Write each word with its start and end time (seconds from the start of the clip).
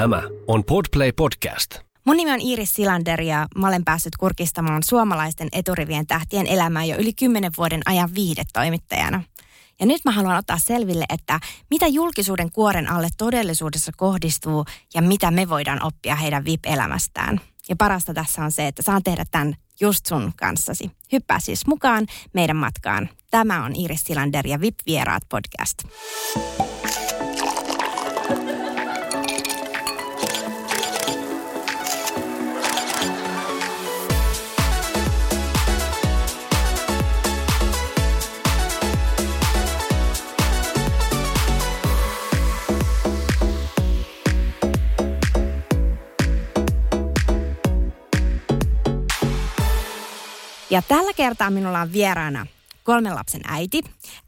Tämä 0.00 0.22
on 0.46 0.64
Podplay 0.64 1.12
Podcast. 1.12 1.78
Mun 2.04 2.16
nimi 2.16 2.32
on 2.32 2.40
Iiris 2.40 2.74
Silander 2.74 3.20
ja 3.20 3.46
mä 3.56 3.68
olen 3.68 3.84
päässyt 3.84 4.16
kurkistamaan 4.16 4.82
suomalaisten 4.82 5.48
eturivien 5.52 6.06
tähtien 6.06 6.46
elämää 6.46 6.84
jo 6.84 6.96
yli 6.96 7.12
kymmenen 7.12 7.52
vuoden 7.56 7.80
ajan 7.86 8.14
viihdetoimittajana. 8.14 9.22
Ja 9.80 9.86
nyt 9.86 10.04
mä 10.04 10.10
haluan 10.10 10.36
ottaa 10.36 10.58
selville, 10.58 11.04
että 11.08 11.40
mitä 11.70 11.86
julkisuuden 11.86 12.52
kuoren 12.52 12.90
alle 12.90 13.08
todellisuudessa 13.18 13.92
kohdistuu 13.96 14.64
ja 14.94 15.02
mitä 15.02 15.30
me 15.30 15.48
voidaan 15.48 15.82
oppia 15.82 16.14
heidän 16.14 16.44
VIP-elämästään. 16.44 17.40
Ja 17.68 17.76
parasta 17.76 18.14
tässä 18.14 18.44
on 18.44 18.52
se, 18.52 18.66
että 18.66 18.82
saan 18.82 19.02
tehdä 19.02 19.24
tämän 19.30 19.54
just 19.80 20.06
sun 20.06 20.32
kanssasi. 20.36 20.90
Hyppää 21.12 21.40
siis 21.40 21.66
mukaan 21.66 22.06
meidän 22.32 22.56
matkaan. 22.56 23.08
Tämä 23.30 23.64
on 23.64 23.76
Iris 23.76 24.04
Silander 24.04 24.46
ja 24.46 24.60
VIP-vieraat 24.60 25.22
podcast. 25.28 25.78
Ja 50.70 50.82
tällä 50.82 51.12
kertaa 51.12 51.50
minulla 51.50 51.80
on 51.80 51.92
vieraana 51.92 52.46
kolmen 52.84 53.14
lapsen 53.14 53.40
äiti, 53.44 53.80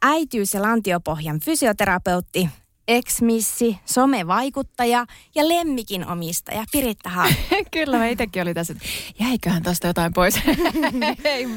äitiys- 0.02 0.54
ja 0.54 0.62
lantiopohjan 0.62 1.40
fysioterapeutti, 1.40 2.48
ex-missi, 2.88 3.78
somevaikuttaja 3.84 5.06
ja 5.34 5.48
lemmikin 5.48 6.06
omistaja 6.06 6.64
Piritta 6.72 7.08
Haag. 7.08 7.32
Kyllä, 7.70 7.98
mä 7.98 8.06
itsekin 8.08 8.42
olin 8.42 8.54
tässä, 8.54 8.72
että 8.72 8.84
jäiköhän 9.18 9.62
tosta 9.62 9.86
jotain 9.86 10.12
pois. 10.12 10.34
Ei, 11.24 11.48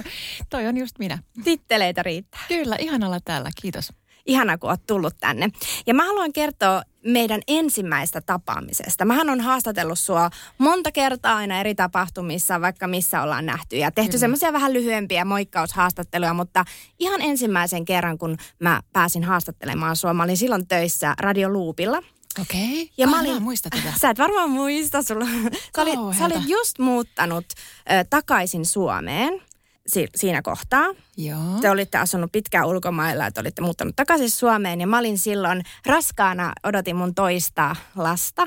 toi 0.49 0.67
on 0.67 0.77
just 0.77 0.99
minä. 0.99 1.17
Titteleitä 1.43 2.03
riittää. 2.03 2.41
Kyllä, 2.47 2.75
ihan 2.79 3.03
olla 3.03 3.19
täällä, 3.25 3.49
kiitos. 3.61 3.93
Ihana, 4.25 4.57
kun 4.57 4.69
oot 4.69 4.87
tullut 4.87 5.15
tänne. 5.19 5.49
Ja 5.87 5.93
mä 5.93 6.05
haluan 6.05 6.33
kertoa 6.33 6.83
meidän 7.05 7.41
ensimmäistä 7.47 8.21
tapaamisesta. 8.21 9.05
Mähän 9.05 9.29
on 9.29 9.41
haastatellut 9.41 9.99
sua 9.99 10.29
monta 10.57 10.91
kertaa 10.91 11.35
aina 11.35 11.59
eri 11.59 11.75
tapahtumissa, 11.75 12.61
vaikka 12.61 12.87
missä 12.87 13.21
ollaan 13.21 13.45
nähty. 13.45 13.77
Ja 13.77 13.91
tehty 13.91 14.17
semmoisia 14.17 14.53
vähän 14.53 14.73
lyhyempiä 14.73 15.25
moikkaushaastatteluja, 15.25 16.33
mutta 16.33 16.65
ihan 16.99 17.21
ensimmäisen 17.21 17.85
kerran, 17.85 18.17
kun 18.17 18.37
mä 18.59 18.81
pääsin 18.93 19.23
haastattelemaan 19.23 19.95
sua, 19.95 20.13
mä 20.13 20.23
olin 20.23 20.37
silloin 20.37 20.67
töissä 20.67 21.15
Radio 21.19 21.53
Loopilla. 21.53 21.97
Okei, 22.41 22.81
okay. 22.81 22.87
Ja 22.97 23.07
mä 23.07 23.19
olin, 23.19 23.43
muista 23.43 23.69
tätä. 23.69 23.93
Sä 24.01 24.09
et 24.09 24.19
varmaan 24.19 24.51
muista, 24.51 25.01
sulla, 25.01 25.25
sä, 25.75 25.81
olit, 25.81 26.17
sä 26.17 26.25
olit 26.25 26.49
just 26.49 26.79
muuttanut 26.79 27.45
ö, 27.91 28.05
takaisin 28.09 28.65
Suomeen 28.65 29.41
si- 29.87 30.07
siinä 30.15 30.41
kohtaa. 30.41 30.85
Joo. 31.17 31.39
Te 31.61 31.69
olitte 31.69 31.97
asunut 31.97 32.31
pitkään 32.31 32.67
ulkomailla, 32.67 33.25
että 33.27 33.41
olitte 33.41 33.61
muuttanut 33.61 33.95
takaisin 33.95 34.29
Suomeen 34.31 34.81
ja 34.81 34.87
mä 34.87 34.97
olin 34.99 35.17
silloin 35.17 35.61
raskaana, 35.85 36.53
odotin 36.63 36.95
mun 36.95 37.15
toista 37.15 37.75
lasta. 37.95 38.43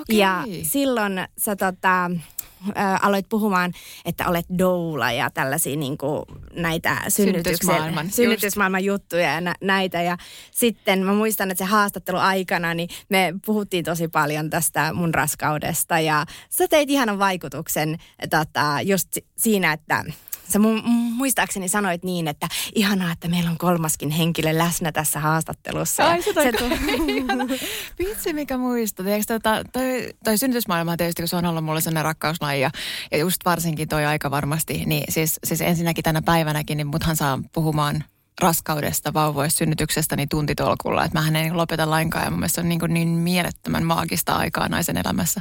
Okei. 0.00 0.18
Ja 0.18 0.44
silloin 0.62 1.12
sä 1.38 1.56
tota, 1.56 2.04
ä, 2.04 2.96
aloit 3.02 3.28
puhumaan, 3.28 3.72
että 4.04 4.28
olet 4.28 4.46
doula 4.58 5.12
ja 5.12 5.30
tällaisia 5.30 5.76
niin 5.76 5.98
kuin, 5.98 6.22
näitä 6.54 6.96
Synnytysmaailman, 7.08 8.10
synnytysmaailman 8.10 8.84
juttuja 8.84 9.22
ja 9.34 9.40
nä, 9.40 9.54
näitä. 9.62 10.02
Ja 10.02 10.16
sitten 10.50 11.02
mä 11.04 11.12
muistan, 11.14 11.50
että 11.50 11.64
se 11.64 11.70
haastattelu 11.70 12.16
aikana, 12.18 12.74
niin 12.74 12.88
me 13.08 13.34
puhuttiin 13.46 13.84
tosi 13.84 14.08
paljon 14.08 14.50
tästä 14.50 14.92
mun 14.92 15.14
raskaudesta 15.14 16.00
ja 16.00 16.26
sä 16.50 16.68
teit 16.68 16.90
ihanan 16.90 17.18
vaikutuksen 17.18 17.98
tota, 18.30 18.78
just 18.82 19.08
si- 19.12 19.26
siinä, 19.36 19.72
että 19.72 20.04
Sä 20.52 20.58
mu- 20.58 20.82
muistaakseni 20.88 21.68
sanoit 21.68 22.04
niin, 22.04 22.28
että 22.28 22.48
ihanaa, 22.74 23.12
että 23.12 23.28
meillä 23.28 23.50
on 23.50 23.58
kolmaskin 23.58 24.10
henkilö 24.10 24.58
läsnä 24.58 24.92
tässä 24.92 25.20
haastattelussa. 25.20 26.08
Ai, 26.08 26.22
se 26.22 26.32
se 26.32 26.52
tu- 26.52 26.64
Vitsi, 27.98 28.32
mikä 28.32 28.58
muisto. 28.58 29.02
Tiedätkö, 29.02 29.34
tota, 29.34 29.64
toi, 29.72 30.08
toi 30.24 30.38
synnytysmaailma 30.38 30.96
tietysti, 30.96 31.22
kun 31.22 31.28
se 31.28 31.36
on 31.36 31.44
ollut 31.46 31.64
mulle 31.64 31.80
sellainen 31.80 32.04
rakkauslaji 32.04 32.60
ja, 32.60 32.70
ja 33.12 33.18
just 33.18 33.36
varsinkin 33.44 33.88
toi 33.88 34.04
aika 34.04 34.30
varmasti, 34.30 34.82
niin 34.86 35.04
siis, 35.08 35.38
siis 35.44 35.60
ensinnäkin 35.60 36.04
tänä 36.04 36.22
päivänäkin, 36.22 36.76
niin 36.76 36.86
muthan 36.86 37.16
saa 37.16 37.38
puhumaan 37.52 38.04
raskaudesta, 38.40 39.14
vauvoista, 39.14 39.58
synnytyksestä 39.58 40.16
niin 40.16 40.28
tuntitolkulla. 40.28 41.04
Että 41.04 41.18
mähän 41.18 41.36
en 41.36 41.56
lopeta 41.56 41.90
lainkaan 41.90 42.24
ja 42.24 42.30
mun 42.30 42.38
mielestä 42.40 42.54
se 42.54 42.60
on 42.60 42.68
niin, 42.68 42.80
kuin 42.80 42.94
niin 42.94 43.08
mielettömän 43.08 43.84
maagista 43.84 44.36
aikaa 44.36 44.68
naisen 44.68 44.96
elämässä. 44.96 45.40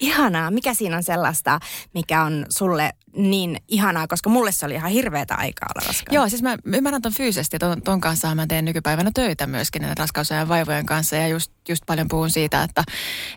Ihanaa. 0.00 0.50
Mikä 0.50 0.74
siinä 0.74 0.96
on 0.96 1.02
sellaista, 1.02 1.60
mikä 1.94 2.22
on 2.22 2.46
sulle 2.48 2.92
niin 3.16 3.56
ihanaa, 3.68 4.06
koska 4.06 4.30
mulle 4.30 4.52
se 4.52 4.66
oli 4.66 4.74
ihan 4.74 4.90
hirveätä 4.90 5.34
aikaa 5.34 5.68
olla 5.74 5.86
raskaana. 5.86 6.14
Joo, 6.14 6.28
siis 6.28 6.42
mä 6.42 6.56
ymmärrän 6.64 7.02
ton 7.02 7.12
fyysisesti 7.12 7.58
ton, 7.58 7.82
ton 7.82 8.00
kanssa 8.00 8.34
mä 8.34 8.46
teen 8.46 8.64
nykypäivänä 8.64 9.10
töitä 9.14 9.46
myöskin 9.46 9.82
näiden 9.82 9.96
raskausajan 9.96 10.48
vaivojen 10.48 10.86
kanssa 10.86 11.16
ja 11.16 11.28
just, 11.28 11.52
just 11.68 11.82
paljon 11.86 12.08
puhun 12.08 12.30
siitä, 12.30 12.62
että, 12.62 12.84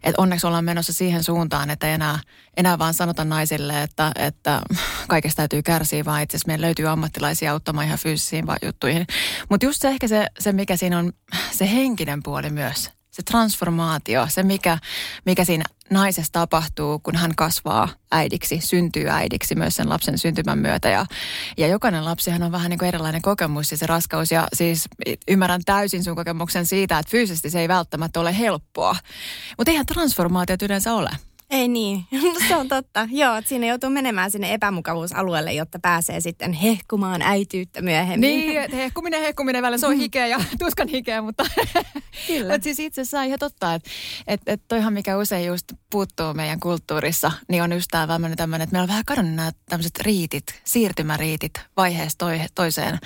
että 0.03 0.21
onneksi 0.21 0.47
ollaan 0.47 0.66
menossa 0.66 0.93
siihen 0.93 1.23
suuntaan, 1.23 1.69
että 1.69 1.87
enää, 1.87 2.19
enää 2.57 2.79
vaan 2.79 2.93
sanota 2.93 3.23
naisille, 3.23 3.83
että, 3.83 4.11
että 4.16 4.61
kaikesta 5.07 5.37
täytyy 5.37 5.61
kärsiä, 5.61 6.05
vaan 6.05 6.23
itse 6.23 6.37
asiassa 6.37 6.47
meillä 6.47 6.66
löytyy 6.66 6.87
ammattilaisia 6.87 7.51
auttamaan 7.51 7.87
ihan 7.87 7.99
fyysisiin 7.99 8.45
juttuihin. 8.66 9.05
Mutta 9.49 9.66
just 9.66 9.81
se 9.81 9.87
ehkä 9.87 10.07
se, 10.07 10.27
se, 10.39 10.51
mikä 10.51 10.77
siinä 10.77 10.99
on, 10.99 11.13
se 11.51 11.71
henkinen 11.71 12.23
puoli 12.23 12.49
myös, 12.49 12.97
se 13.17 13.23
transformaatio, 13.23 14.28
se 14.29 14.44
mikä, 14.44 14.78
mikä 15.25 15.45
siinä 15.45 15.63
naisessa 15.89 16.33
tapahtuu, 16.33 17.00
kun 17.00 17.16
hän 17.16 17.35
kasvaa 17.35 17.89
äidiksi, 18.11 18.59
syntyy 18.61 19.09
äidiksi 19.09 19.55
myös 19.55 19.75
sen 19.75 19.89
lapsen 19.89 20.17
syntymän 20.17 20.59
myötä. 20.59 20.89
Ja, 20.89 21.05
ja 21.57 21.67
jokainen 21.67 22.05
lapsihan 22.05 22.44
on 22.44 22.51
vähän 22.51 22.69
niin 22.69 22.79
kuin 22.79 22.88
erilainen 22.88 23.22
kokemus 23.22 23.72
ja 23.72 23.78
se 23.78 23.85
raskaus. 23.85 24.31
Ja 24.31 24.47
siis 24.53 24.85
ymmärrän 25.28 25.61
täysin 25.66 26.03
sun 26.03 26.16
kokemuksen 26.16 26.66
siitä, 26.66 27.00
että 27.00 27.11
fyysisesti 27.11 27.50
se 27.50 27.59
ei 27.59 27.67
välttämättä 27.67 28.19
ole 28.19 28.38
helppoa. 28.38 28.95
Mutta 29.57 29.72
eihän 29.72 29.85
transformaatiot 29.85 30.61
yleensä 30.61 30.94
ole. 30.94 31.09
Ei 31.50 31.68
niin, 31.68 32.03
se 32.47 32.56
on 32.56 32.68
totta. 32.68 33.08
Joo, 33.12 33.35
että 33.35 33.50
siinä 33.50 33.68
joutuu 33.68 33.90
menemään 33.90 34.31
sinne 34.31 34.53
epämukavuusalueelle, 34.53 35.53
jotta 35.53 35.80
pääsee 35.80 36.22
sitten 36.22 36.53
hehkumaan 36.53 37.22
äityyttä 37.22 37.81
myöhemmin. 37.81 38.30
Niin, 38.30 38.72
hehkuminen, 38.72 39.22
hehkuminen 39.22 39.62
välillä, 39.62 39.78
se 39.78 39.88
on 39.88 39.97
hikeä 39.97 40.28
ja 40.28 40.40
tuskan 40.59 40.88
hikeä, 40.88 41.22
mutta 41.22 41.44
Kyllä. 42.28 42.53
Mutta 42.53 42.63
siis 42.63 42.80
itse 42.80 43.02
asiassa 43.02 43.24
ihan 43.24 43.40
totta, 43.40 43.74
että 43.74 43.90
et, 44.28 44.41
et 44.46 44.62
toihan 44.68 44.94
mikä 44.94 45.18
usein 45.18 45.46
just 45.46 45.66
puuttuu 45.90 46.34
meidän 46.34 46.59
kulttuurissa, 46.59 47.31
niin 47.50 47.64
on 47.64 47.74
just 47.74 47.88
tämä 47.91 48.08
tämmöinen, 48.08 48.34
että 48.34 48.47
meillä 48.47 48.84
on 48.84 48.88
vähän 48.88 49.06
kadonnut 49.06 49.35
nämä 49.35 49.52
tämmöiset 49.69 50.00
riitit, 50.00 50.62
siirtymäriitit 50.64 51.52
vaiheesta 51.78 52.25
toi, 52.25 52.40
toiseen. 52.56 53.00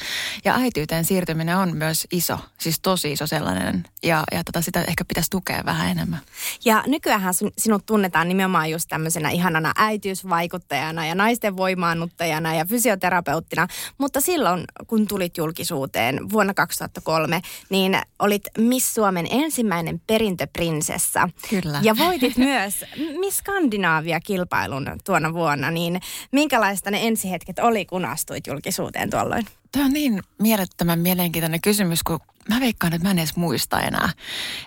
Ja 0.46 0.56
äityyteen 0.56 1.06
siirtyminen 1.06 1.58
on 1.58 1.78
myös 1.78 2.08
iso, 2.12 2.40
siis 2.58 2.80
tosi 2.80 3.12
iso 3.12 3.28
sellainen. 3.28 3.84
Ja, 4.04 4.24
ja 4.32 4.44
tota, 4.44 4.62
sitä 4.62 4.84
ehkä 4.84 5.06
pitäisi 5.06 5.30
tukea 5.30 5.62
vähän 5.66 5.92
enemmän. 5.92 6.20
Ja 6.66 6.84
nykyään 6.88 7.34
sinut 7.58 7.86
tunnetaan 7.86 8.31
nimenomaan 8.32 8.72
just 8.72 8.86
tämmöisenä 8.90 9.30
ihanana 9.30 9.72
äitiysvaikuttajana 9.76 11.06
ja 11.06 11.16
naisten 11.16 11.58
voimaannuttajana 11.58 12.56
ja 12.56 12.66
fysioterapeuttina. 12.66 13.68
Mutta 13.98 14.22
silloin, 14.22 14.64
kun 14.88 15.08
tulit 15.08 15.38
julkisuuteen 15.38 16.30
vuonna 16.32 16.54
2003, 16.54 17.42
niin 17.70 17.98
olit 18.20 18.44
Miss 18.58 18.94
Suomen 18.94 19.28
ensimmäinen 19.32 20.02
perintöprinsessa. 20.08 21.30
Kyllä. 21.50 21.80
Ja 21.84 21.98
voitit 21.98 22.38
myös 22.38 22.86
Miss 23.20 23.38
Skandinaavia-kilpailun 23.38 25.00
tuona 25.06 25.34
vuonna. 25.34 25.72
Niin 25.72 26.02
minkälaista 26.32 26.92
ne 26.92 27.08
ensihetket 27.08 27.60
oli, 27.60 27.86
kun 27.86 28.06
astuit 28.06 28.48
julkisuuteen 28.48 29.10
tuolloin? 29.10 29.46
Tämä 29.72 29.86
on 29.86 29.94
niin 29.94 30.24
mielettömän 30.40 31.00
mielenkiintoinen 31.00 31.62
kysymys, 31.62 32.04
kun 32.04 32.20
mä 32.50 32.60
veikkaan, 32.60 32.94
että 32.94 33.08
mä 33.08 33.12
en 33.12 33.20
edes 33.20 33.36
muista 33.36 33.80
enää. 33.80 34.10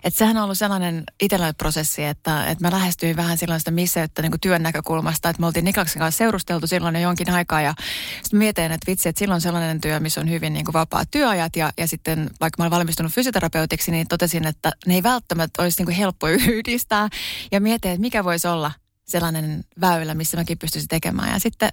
Että 0.04 0.18
sehän 0.18 0.36
on 0.36 0.44
ollut 0.44 0.58
sellainen 0.58 1.04
itsellä 1.22 1.54
prosessi, 1.54 2.04
että, 2.04 2.46
että 2.46 2.64
mä 2.64 2.70
lähestyin 2.70 3.16
vähän 3.16 3.38
silloin 3.38 3.60
sitä 3.60 3.70
misseyttä 3.70 4.22
niin 4.22 4.32
työn 4.40 4.62
näkökulmasta, 4.62 5.28
että 5.28 5.40
me 5.40 5.46
oltiin 5.46 5.64
Niklaksen 5.64 6.00
kanssa 6.00 6.18
seurusteltu 6.18 6.66
silloin 6.66 6.94
jo 6.94 7.00
jonkin 7.00 7.30
aikaa 7.30 7.60
ja 7.60 7.74
sitten 8.22 8.38
mietin, 8.38 8.72
että 8.72 8.90
vitsi, 8.90 9.08
että 9.08 9.18
silloin 9.18 9.40
sellainen 9.40 9.80
työ, 9.80 10.00
missä 10.00 10.20
on 10.20 10.30
hyvin 10.30 10.52
niin 10.52 10.66
vapaat 10.72 11.08
työajat 11.10 11.56
ja, 11.56 11.72
ja 11.78 11.88
sitten 11.88 12.30
vaikka 12.40 12.62
mä 12.62 12.64
olen 12.64 12.70
valmistunut 12.70 13.12
fysioterapeutiksi, 13.12 13.90
niin 13.90 14.08
totesin, 14.08 14.46
että 14.46 14.72
ne 14.86 14.94
ei 14.94 15.02
välttämättä 15.02 15.62
olisi 15.62 15.84
niin 15.84 15.96
helppo 15.96 16.28
yhdistää 16.48 17.08
ja 17.52 17.60
mietin, 17.60 17.90
että 17.90 18.00
mikä 18.00 18.24
voisi 18.24 18.48
olla 18.48 18.72
sellainen 19.04 19.64
väylä, 19.80 20.14
missä 20.14 20.36
mäkin 20.36 20.58
pystyisin 20.58 20.88
tekemään 20.88 21.32
ja 21.32 21.38
sitten 21.38 21.70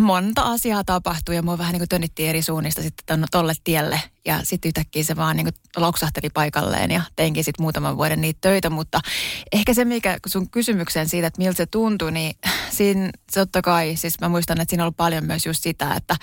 monta 0.00 0.42
asiaa 0.42 0.84
tapahtui 0.84 1.34
ja 1.36 1.42
mua 1.42 1.58
vähän 1.58 1.72
niin 1.72 1.80
kuin 1.80 1.88
tönnittiin 1.88 2.28
eri 2.28 2.42
suunnista 2.42 2.82
sitten 2.82 3.24
tolle 3.30 3.52
tielle. 3.64 4.00
Ja 4.24 4.40
sitten 4.42 4.68
yhtäkkiä 4.68 5.02
se 5.02 5.16
vaan 5.16 5.36
niin 5.36 5.44
kuin 5.44 5.54
loksahteli 5.76 6.30
paikalleen 6.30 6.90
ja 6.90 7.02
teinkin 7.16 7.44
sitten 7.44 7.62
muutaman 7.62 7.96
vuoden 7.96 8.20
niitä 8.20 8.38
töitä. 8.40 8.70
Mutta 8.70 9.00
ehkä 9.52 9.74
se, 9.74 9.84
mikä 9.84 10.18
sun 10.26 10.50
kysymykseen 10.50 11.08
siitä, 11.08 11.26
että 11.26 11.38
miltä 11.38 11.56
se 11.56 11.66
tuntui, 11.66 12.12
niin 12.12 12.34
siinä 12.70 13.10
totta 13.34 13.62
kai, 13.62 13.96
siis 13.96 14.20
mä 14.20 14.28
muistan, 14.28 14.60
että 14.60 14.70
siinä 14.70 14.84
ollut 14.84 14.96
paljon 14.96 15.24
myös 15.24 15.46
just 15.46 15.62
sitä, 15.62 15.94
että, 15.94 16.16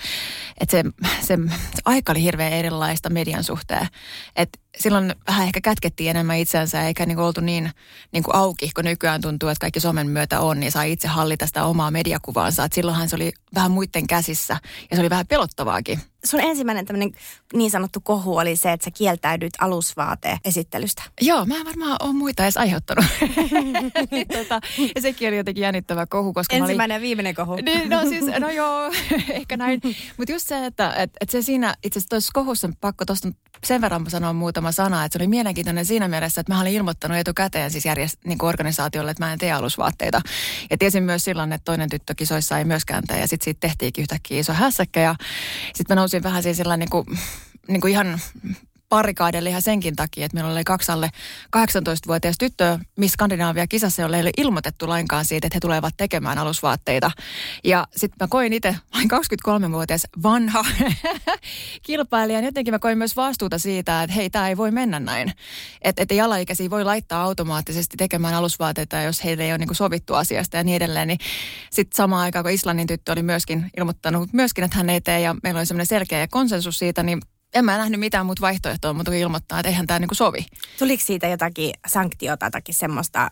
että 0.60 0.70
se, 0.70 0.84
se, 1.20 1.36
se 1.46 1.82
aika 1.84 2.12
oli 2.12 2.22
hirveän 2.22 2.52
erilaista 2.52 3.10
median 3.10 3.44
suhteen. 3.44 3.88
Että 4.36 4.58
silloin 4.78 5.14
vähän 5.26 5.46
ehkä 5.46 5.60
kätkettiin 5.60 6.10
enemmän 6.10 6.38
itseänsä 6.38 6.86
eikä 6.86 7.06
niin 7.06 7.16
kuin 7.16 7.26
oltu 7.26 7.40
niin, 7.40 7.70
niin 8.12 8.22
kuin 8.22 8.34
auki, 8.34 8.70
kun 8.74 8.84
nykyään 8.84 9.20
tuntuu, 9.20 9.48
että 9.48 9.60
kaikki 9.60 9.80
somen 9.80 10.10
myötä 10.10 10.40
on, 10.40 10.60
niin 10.60 10.72
saa 10.72 10.82
itse 10.82 11.08
hallita 11.08 11.46
sitä 11.46 11.64
omaa 11.64 11.90
mediakuvaansa. 11.90 12.64
Et 12.64 12.72
silloinhan 12.72 13.08
se 13.08 13.16
oli 13.16 13.32
vähän 13.54 13.70
muiden 13.70 14.06
käsissä 14.06 14.56
ja 14.90 14.96
se 14.96 15.02
oli 15.02 15.10
vähän 15.10 15.26
pelottavaakin. 15.26 16.00
Sun 16.24 16.40
ensimmäinen 16.40 16.86
tämmöinen 16.86 17.12
niin 17.52 17.70
sanottu 17.70 18.00
kohu 18.00 18.36
oli 18.36 18.56
se, 18.56 18.72
että 18.72 18.84
sä 18.84 18.90
kieltäydyt 18.90 19.52
alusvaate-esittelystä. 19.58 21.02
Joo, 21.20 21.46
mä 21.46 21.56
en 21.56 21.64
varmaan 21.64 21.96
ole 22.00 22.12
muita 22.12 22.42
edes 22.42 22.56
aiheuttanut. 22.56 23.04
tota, 24.38 24.60
ja 24.94 25.00
sekin 25.00 25.28
oli 25.28 25.36
jotenkin 25.36 25.62
jännittävä 25.62 26.06
kohu, 26.06 26.32
koska 26.32 26.56
Ensimmäinen 26.56 26.94
olin... 26.94 27.02
ja 27.02 27.06
viimeinen 27.06 27.34
kohu. 27.34 27.54
Niin, 27.54 27.90
no 27.90 28.00
siis, 28.08 28.24
no 28.38 28.50
joo, 28.50 28.90
ehkä 29.28 29.56
näin. 29.56 29.80
Mutta 30.16 30.32
just 30.32 30.48
se, 30.48 30.66
että 30.66 30.94
et, 30.96 31.10
et 31.20 31.30
se 31.30 31.42
siinä, 31.42 31.74
itse 31.82 31.98
asiassa 31.98 32.08
tuossa 32.08 32.30
kohussa 32.34 32.68
pakko 32.80 33.04
tuosta 33.04 33.28
sen 33.64 33.80
verran 33.80 34.10
sanoa 34.10 34.32
muutama 34.32 34.65
sana, 34.72 35.04
että 35.04 35.18
se 35.18 35.22
oli 35.22 35.28
mielenkiintoinen 35.28 35.86
siinä 35.86 36.08
mielessä, 36.08 36.40
että 36.40 36.52
mä 36.52 36.60
olin 36.60 36.72
ilmoittanut 36.72 37.18
etukäteen 37.18 37.70
siis 37.70 37.84
järjest, 37.84 38.18
niin 38.24 38.44
organisaatiolle, 38.44 39.10
että 39.10 39.24
mä 39.24 39.32
en 39.32 39.38
tee 39.38 39.52
alusvaatteita. 39.52 40.20
Ja 40.70 40.78
tiesin 40.78 41.02
myös 41.02 41.24
silloin, 41.24 41.52
että 41.52 41.64
toinen 41.64 41.90
tyttö 41.90 42.14
kisoissa 42.14 42.58
ei 42.58 42.64
myöskään 42.64 43.02
tee, 43.06 43.20
ja 43.20 43.28
sitten 43.28 43.44
siitä 43.44 43.60
tehtiinkin 43.60 44.02
yhtäkkiä 44.02 44.40
iso 44.40 44.52
hässäkkä, 44.52 45.00
ja 45.00 45.14
sitten 45.74 45.94
mä 45.96 46.00
nousin 46.00 46.22
vähän 46.22 46.42
siis 46.42 46.56
sillä 46.56 46.76
niin 46.76 46.90
kuin, 46.90 47.06
niin 47.68 47.80
kuin 47.80 47.90
ihan 47.90 48.20
parikaadelle 48.88 49.48
ihan 49.48 49.62
senkin 49.62 49.96
takia, 49.96 50.26
että 50.26 50.34
meillä 50.34 50.52
oli 50.52 50.64
kaksi 50.64 50.92
alle 50.92 51.10
18-vuotias 51.56 52.38
tyttö 52.38 52.78
Miss 52.96 53.12
Skandinaavia 53.12 53.66
kisassa, 53.66 54.02
jolle 54.02 54.16
ei 54.16 54.22
ole 54.22 54.30
ilmoitettu 54.36 54.88
lainkaan 54.88 55.24
siitä, 55.24 55.46
että 55.46 55.56
he 55.56 55.60
tulevat 55.60 55.94
tekemään 55.96 56.38
alusvaatteita. 56.38 57.10
Ja 57.64 57.86
sitten 57.96 58.16
mä 58.20 58.28
koin 58.28 58.52
itse, 58.52 58.76
vain 58.94 59.08
23-vuotias 59.10 60.06
vanha 60.22 60.64
kilpailija, 61.86 62.38
niin 62.38 62.46
jotenkin 62.46 62.74
mä 62.74 62.78
koin 62.78 62.98
myös 62.98 63.16
vastuuta 63.16 63.58
siitä, 63.58 64.02
että 64.02 64.14
hei, 64.14 64.30
tämä 64.30 64.48
ei 64.48 64.56
voi 64.56 64.70
mennä 64.70 65.00
näin. 65.00 65.32
Että 65.82 66.02
et 66.02 66.08
alaikäisiä 66.24 66.70
voi 66.70 66.84
laittaa 66.84 67.22
automaattisesti 67.22 67.96
tekemään 67.96 68.34
alusvaatteita, 68.34 69.00
jos 69.00 69.24
heille 69.24 69.44
ei 69.44 69.52
ole 69.52 69.58
niin 69.58 69.74
sovittu 69.74 70.14
asiasta 70.14 70.56
ja 70.56 70.64
niin 70.64 70.76
edelleen. 70.76 71.08
Niin 71.08 71.18
sitten 71.70 71.96
samaan 71.96 72.22
aikaan, 72.22 72.44
kun 72.44 72.52
Islannin 72.52 72.86
tyttö 72.86 73.12
oli 73.12 73.22
myöskin 73.22 73.70
ilmoittanut 73.76 74.32
myöskin, 74.32 74.64
että 74.64 74.76
hän 74.76 74.90
ei 74.90 75.00
tee 75.00 75.20
ja 75.20 75.36
meillä 75.42 75.58
oli 75.58 75.66
semmoinen 75.66 75.86
selkeä 75.86 76.28
konsensus 76.28 76.78
siitä, 76.78 77.02
niin 77.02 77.20
en 77.56 77.64
mä 77.64 77.78
nähnyt 77.78 78.00
mitään 78.00 78.26
muuta 78.26 78.40
vaihtoehtoa, 78.40 78.92
mutta 78.92 79.12
ilmoittaa, 79.12 79.60
että 79.60 79.68
eihän 79.68 79.86
tämä 79.86 79.98
niinku 79.98 80.14
sovi. 80.14 80.46
Tuliko 80.78 81.02
siitä 81.06 81.26
jotakin 81.26 81.70
sanktiota, 81.86 82.46
jotakin 82.46 82.74
semmoista 82.74 83.28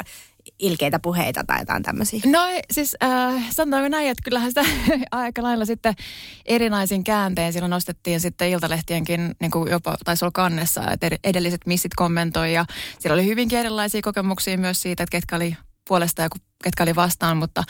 ilkeitä 0.59 0.99
puheita 0.99 1.45
tai 1.47 1.61
jotain 1.61 1.83
tämmöisiä? 1.83 2.21
No 2.27 2.41
siis 2.71 2.97
äh, 3.03 3.45
sanotaanko 3.51 3.89
näin, 3.89 4.09
että 4.09 4.23
kyllähän 4.25 4.51
sitä 4.51 4.65
aika 5.11 5.43
lailla 5.43 5.65
sitten 5.65 5.95
erinaisin 6.47 7.05
käänteen 7.05 7.53
silloin 7.53 7.71
nostettiin 7.71 8.21
sitten 8.21 8.49
Iltalehtienkin 8.49 9.35
niin 9.41 9.51
kuin 9.51 9.71
jopa 9.71 9.97
taisi 10.05 10.25
olla 10.25 10.33
kannessa, 10.35 10.91
että 10.91 11.11
edelliset 11.25 11.61
missit 11.67 11.95
kommentoi 11.97 12.53
ja 12.55 12.65
siellä 12.99 13.15
oli 13.15 13.27
hyvinkin 13.27 13.59
erilaisia 13.59 14.03
kokemuksia 14.03 14.59
myös 14.59 14.83
siitä, 14.83 15.03
että 15.03 15.13
ketkä 15.13 15.37
oli 15.37 15.57
puolesta 15.89 16.23
ja 16.23 16.29
ketkä 16.65 16.83
oli 16.83 16.95
vastaan, 16.95 17.37
mutta 17.37 17.65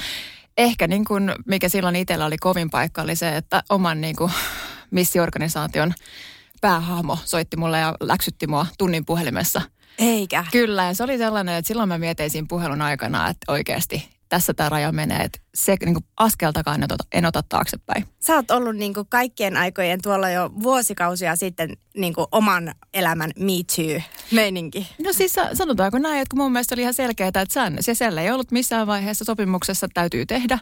ehkä 0.56 0.87
niin 0.87 1.05
kuin, 1.05 1.33
mikä 1.47 1.69
silloin 1.69 1.97
itsellä 1.97 2.27
oli 2.27 2.39
kovin 2.39 2.71
paikka 2.71 3.03
oli 3.03 3.17
se, 3.17 3.37
että 3.37 3.62
oman 3.69 4.01
niin 4.05 4.17
kuin, 4.17 4.33
missiorganisaation 4.91 5.95
päähahmo 6.65 7.19
soitti 7.25 7.57
mulle 7.57 7.79
ja 7.79 7.95
läksytti 8.01 8.47
mua 8.47 8.67
tunnin 8.79 9.05
puhelimessa. 9.05 9.63
Eikä. 9.99 10.45
Kyllä, 10.53 10.85
ja 10.85 10.95
se 10.95 11.05
oli 11.05 11.19
sellainen, 11.19 11.55
että 11.55 11.69
silloin 11.69 11.89
mä 11.89 11.99
mietin 11.99 12.49
puhelun 12.49 12.83
aikana, 12.83 13.29
että 13.29 13.53
oikeasti 13.53 14.09
tässä 14.29 14.55
tämä 14.55 14.69
raja 14.69 14.93
menee, 14.93 15.23
että 15.23 15.39
se 15.55 15.77
niin 15.85 15.95
kuin 15.95 16.05
askeltakaan 16.17 16.83
en 16.83 16.85
ota, 16.85 17.05
en 17.13 17.27
ota 17.27 17.43
taaksepäin. 17.49 18.07
Sä 18.21 18.35
oot 18.35 18.51
ollut 18.51 18.77
niin 18.77 18.95
kuin 18.95 19.07
kaikkien 19.09 19.57
aikojen 19.57 20.03
tuolla 20.03 20.31
jo 20.31 20.51
vuosikausia 20.63 21.37
sitten 21.37 21.71
niin 21.97 22.15
kuin 22.15 22.27
oman 22.33 22.75
elämän 22.95 23.31
Me 23.39 23.53
Too-meininki. 23.77 24.87
No 25.05 25.13
siis 25.13 25.37
sanotaanko 25.53 25.99
näin, 25.99 26.21
että 26.21 26.37
mun 26.37 26.53
mielestä 26.53 26.75
oli 26.75 26.83
ihan 26.83 26.95
selkeää, 26.95 27.29
että 27.29 27.45
sen, 27.49 27.77
se 27.81 27.95
siellä 27.95 28.23
ei 28.23 28.31
ollut 28.31 28.51
missään 28.51 28.87
vaiheessa 28.87 29.25
sopimuksessa, 29.25 29.89
täytyy 29.95 30.27
tehdä. 30.27 30.59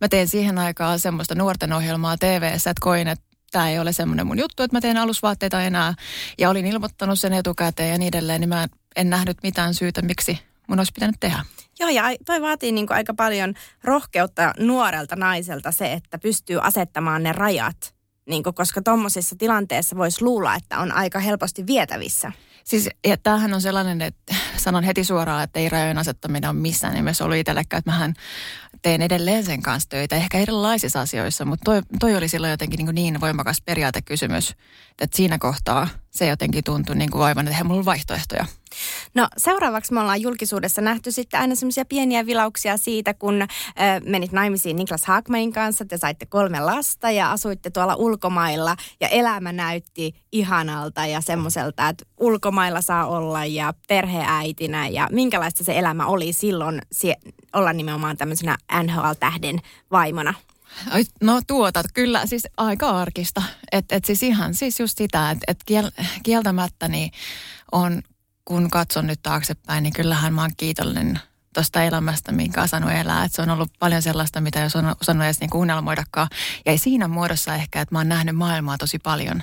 Mä 0.00 0.08
tein 0.08 0.28
siihen 0.28 0.58
aikaan 0.58 1.00
semmoista 1.00 1.34
nuorten 1.34 1.72
ohjelmaa 1.72 2.16
TV-ssä, 2.16 2.70
että 2.70 2.80
koin, 2.80 3.08
että 3.08 3.33
tämä 3.54 3.70
ei 3.70 3.78
ole 3.78 3.92
semmoinen 3.92 4.26
mun 4.26 4.38
juttu, 4.38 4.62
että 4.62 4.76
mä 4.76 4.80
teen 4.80 4.96
alusvaatteita 4.96 5.62
enää. 5.62 5.94
Ja 6.38 6.50
olin 6.50 6.66
ilmoittanut 6.66 7.20
sen 7.20 7.32
etukäteen 7.32 7.90
ja 7.90 7.98
niin 7.98 8.08
edelleen, 8.08 8.40
niin 8.40 8.48
mä 8.48 8.66
en 8.96 9.10
nähnyt 9.10 9.38
mitään 9.42 9.74
syytä, 9.74 10.02
miksi 10.02 10.40
mun 10.68 10.78
olisi 10.78 10.92
pitänyt 10.92 11.16
tehdä. 11.20 11.44
Joo, 11.80 11.90
ja 11.90 12.02
toi 12.26 12.42
vaatii 12.42 12.72
niin 12.72 12.86
kuin 12.86 12.96
aika 12.96 13.14
paljon 13.14 13.54
rohkeutta 13.84 14.52
nuorelta 14.58 15.16
naiselta 15.16 15.72
se, 15.72 15.92
että 15.92 16.18
pystyy 16.18 16.58
asettamaan 16.62 17.22
ne 17.22 17.32
rajat. 17.32 17.94
Niin 18.28 18.42
kuin, 18.42 18.54
koska 18.54 18.82
tuommoisessa 18.82 19.36
tilanteessa 19.38 19.96
voisi 19.96 20.24
luulla, 20.24 20.54
että 20.54 20.78
on 20.78 20.92
aika 20.92 21.18
helposti 21.18 21.66
vietävissä. 21.66 22.32
Siis 22.64 22.88
ja 23.06 23.16
tämähän 23.16 23.54
on 23.54 23.60
sellainen, 23.60 24.02
että 24.02 24.34
sanon 24.56 24.84
heti 24.84 25.04
suoraan, 25.04 25.44
että 25.44 25.60
ei 25.60 25.68
rajojen 25.68 25.98
asettaminen 25.98 26.50
ole 26.50 26.58
missään 26.58 26.94
nimessä 26.94 27.24
ollut 27.24 27.38
itsellekään, 27.38 27.78
että 27.78 27.90
mähän 27.90 28.14
teen 28.84 29.02
edelleen 29.02 29.44
sen 29.44 29.62
kanssa 29.62 29.88
töitä, 29.88 30.16
ehkä 30.16 30.38
erilaisissa 30.38 31.00
asioissa, 31.00 31.44
mutta 31.44 31.64
toi, 31.64 31.82
toi 32.00 32.16
oli 32.16 32.28
silloin 32.28 32.50
jotenkin 32.50 32.84
niin, 32.84 32.94
niin 32.94 33.20
voimakas 33.20 33.62
periaatekysymys, 33.64 34.50
että 35.00 35.16
siinä 35.16 35.38
kohtaa 35.38 35.88
se 36.10 36.26
jotenkin 36.26 36.64
tuntui 36.64 36.96
niin 36.96 37.10
kuin 37.10 37.20
vaivan, 37.20 37.46
että 37.46 37.58
ei 37.58 37.64
mulla 37.64 37.84
vaihtoehtoja. 37.84 38.46
No 39.14 39.28
seuraavaksi 39.36 39.92
me 39.92 40.00
ollaan 40.00 40.22
julkisuudessa 40.22 40.80
nähty 40.80 41.12
sitten 41.12 41.40
aina 41.40 41.54
semmoisia 41.54 41.84
pieniä 41.84 42.26
vilauksia 42.26 42.76
siitä, 42.76 43.14
kun 43.14 43.46
menit 44.06 44.32
naimisiin 44.32 44.76
Niklas 44.76 45.04
Haakmanin 45.04 45.52
kanssa, 45.52 45.84
te 45.84 45.96
saitte 45.96 46.26
kolme 46.26 46.60
lasta 46.60 47.10
ja 47.10 47.32
asuitte 47.32 47.70
tuolla 47.70 47.94
ulkomailla 47.94 48.76
ja 49.00 49.08
elämä 49.08 49.52
näytti 49.52 50.14
ihanalta 50.32 51.06
ja 51.06 51.20
semmoiselta, 51.20 51.88
että 51.88 52.04
ulkomailla 52.20 52.80
saa 52.80 53.06
olla 53.06 53.44
ja 53.46 53.74
perheäitinä 53.88 54.88
ja 54.88 55.08
minkälaista 55.12 55.64
se 55.64 55.78
elämä 55.78 56.06
oli 56.06 56.32
silloin 56.32 56.82
sie- 56.92 57.32
olla 57.52 57.72
nimenomaan 57.72 58.16
tämmöisenä 58.16 58.56
NHL-tähden 58.82 59.58
vaimona? 59.90 60.34
No 61.22 61.40
tuota, 61.46 61.82
kyllä 61.94 62.26
siis 62.26 62.46
aika 62.56 62.90
arkista. 62.90 63.42
Että 63.72 63.96
et 63.96 64.04
siis 64.04 64.22
ihan 64.22 64.54
siis 64.54 64.80
just 64.80 64.98
sitä, 64.98 65.30
että 65.30 65.44
et 65.48 65.58
kiel, 65.66 65.90
kieltämättä 66.22 66.88
niin 66.88 67.10
on, 67.72 68.02
kun 68.44 68.70
katson 68.70 69.06
nyt 69.06 69.22
taaksepäin, 69.22 69.82
niin 69.82 69.92
kyllähän 69.92 70.34
mä 70.34 70.40
oon 70.40 70.50
kiitollinen 70.56 71.20
tuosta 71.54 71.82
elämästä, 71.82 72.32
minkä 72.32 72.62
on 72.62 72.68
saanut 72.68 72.90
elää. 72.90 73.24
Että 73.24 73.36
se 73.36 73.42
on 73.42 73.50
ollut 73.50 73.70
paljon 73.78 74.02
sellaista, 74.02 74.40
mitä 74.40 74.60
ei 74.60 74.68
ole 74.74 74.94
osannut 75.00 75.24
edes 75.24 75.40
niinku 75.40 75.60
unelmoidakaan. 75.60 76.28
Ja 76.66 76.72
ei 76.72 76.78
siinä 76.78 77.08
muodossa 77.08 77.54
ehkä, 77.54 77.80
että 77.80 77.94
mä 77.94 77.98
oon 77.98 78.08
nähnyt 78.08 78.36
maailmaa 78.36 78.78
tosi 78.78 78.98
paljon. 78.98 79.42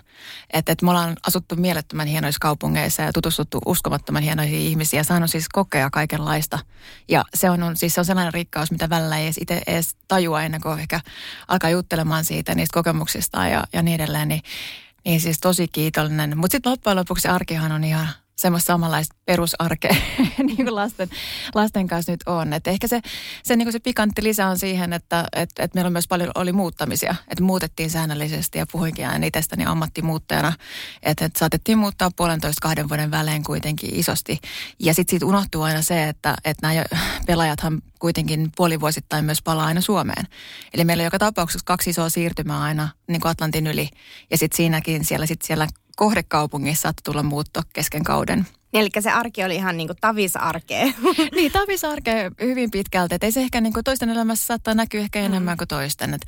Että 0.54 0.72
et 0.72 0.82
me 0.82 0.90
ollaan 0.90 1.16
asuttu 1.28 1.56
mielettömän 1.56 2.08
hienoissa 2.08 2.40
kaupungeissa 2.42 3.02
ja 3.02 3.14
tutustuttu 3.14 3.62
uskomattoman 3.66 4.24
hienoihin 4.24 4.60
ihmisiä. 4.60 5.00
Ja 5.00 5.04
saanut 5.04 5.30
siis 5.30 5.50
kokea 5.50 5.90
kaikenlaista. 5.90 6.60
Ja 7.08 7.26
se 7.34 7.50
on, 7.50 7.64
on, 7.64 7.78
siis 7.78 7.94
se 7.94 8.02
on 8.02 8.06
sellainen 8.06 8.34
rikkaus, 8.34 8.72
mitä 8.72 8.90
välillä 8.90 9.18
ei 9.18 9.26
edes 9.26 9.38
itse 9.38 9.62
edes 9.68 9.96
tajua 10.08 10.44
ennen 10.44 10.62
kuin 10.62 10.80
ehkä 10.80 11.00
alkaa 11.48 11.70
juttelemaan 11.70 12.26
siitä, 12.26 12.56
niistä 12.56 12.74
kokemuksista 12.74 13.48
ja, 13.48 13.64
ja 13.74 13.82
niin 13.82 13.96
edelleen. 13.96 14.28
Niin, 14.28 14.42
niin 15.06 15.22
siis 15.22 15.40
tosi 15.40 15.68
kiitollinen. 15.68 16.38
Mutta 16.38 16.56
sitten 16.56 16.72
loppujen 16.72 16.98
lopuksi 16.98 17.28
arkihan 17.28 17.72
on 17.72 17.84
ihan 17.84 18.08
semmoista 18.42 18.68
samanlaista 18.68 19.16
perusarkea, 19.26 19.96
niin 20.38 20.56
kuin 20.56 20.76
lasten, 20.76 21.10
lasten 21.56 21.88
kanssa 21.88 22.12
nyt 22.12 22.24
on. 22.26 22.54
Et 22.54 22.68
ehkä 22.68 22.88
se, 22.88 23.02
se, 23.44 23.56
niin 23.56 23.66
kuin 23.66 23.74
se 23.74 23.80
pikantti 23.80 24.24
lisä 24.24 24.48
on 24.48 24.60
siihen, 24.60 24.94
että 24.94 25.26
et, 25.36 25.50
et 25.60 25.74
meillä 25.74 25.88
on 25.88 25.94
myös 25.94 26.08
paljon 26.08 26.32
oli 26.36 26.52
muuttamisia. 26.52 27.16
Että 27.28 27.44
muutettiin 27.44 27.90
säännöllisesti 27.90 28.58
ja 28.58 28.66
puhuinkin 28.72 29.08
aina 29.08 29.26
itsestäni 29.26 29.66
ammattimuuttajana. 29.66 30.54
Että 31.04 31.26
et 31.26 31.36
saatettiin 31.36 31.78
muuttaa 31.78 32.12
puolentoista 32.16 32.62
kahden 32.62 32.90
vuoden 32.90 33.12
välein 33.12 33.44
kuitenkin 33.44 33.96
isosti. 33.96 34.40
Ja 34.80 34.94
sitten 34.94 35.12
siitä 35.12 35.26
unohtuu 35.26 35.62
aina 35.62 35.82
se, 35.82 36.10
että 36.10 36.36
et 36.46 36.58
nämä 36.62 36.84
pelaajathan 37.26 37.82
kuitenkin 38.00 38.52
puolivuosittain 38.56 39.26
myös 39.26 39.42
palaa 39.42 39.66
aina 39.66 39.82
Suomeen. 39.82 40.28
Eli 40.74 40.86
meillä 40.86 41.02
on 41.02 41.06
joka 41.06 41.20
tapauksessa 41.20 41.66
kaksi 41.66 41.90
isoa 41.90 42.10
siirtymää 42.10 42.62
aina 42.62 42.90
niin 43.08 43.22
kuin 43.22 43.32
Atlantin 43.32 43.68
yli. 43.68 43.90
Ja 44.32 44.38
sitten 44.38 44.58
siinäkin 44.58 45.06
siellä, 45.06 45.26
sit 45.26 45.42
siellä 45.42 45.68
kohdekaupungissa 46.02 46.82
saattoi 46.82 47.04
tulla 47.04 47.24
muutto 47.24 47.62
kesken 47.74 48.04
kauden. 48.04 48.48
Eli 48.74 48.90
se 49.00 49.12
arki 49.12 49.44
oli 49.44 49.56
ihan 49.56 49.78
niin 49.78 49.88
kuin 49.88 49.98
tavisarkea. 50.02 50.86
niin, 51.36 51.52
tavisarkea 51.52 52.32
hyvin 52.42 52.72
pitkälti. 52.72 53.16
Et 53.16 53.24
ei 53.24 53.32
se 53.32 53.42
ehkä 53.42 53.62
niin 53.62 53.74
kuin 53.74 53.84
toisten 53.84 54.10
elämässä 54.10 54.46
saattaa 54.46 54.74
näkyä 54.74 55.02
ehkä 55.02 55.20
enemmän 55.20 55.54
mm. 55.54 55.58
kuin 55.58 55.68
toisten. 55.68 56.14
Et, 56.14 56.22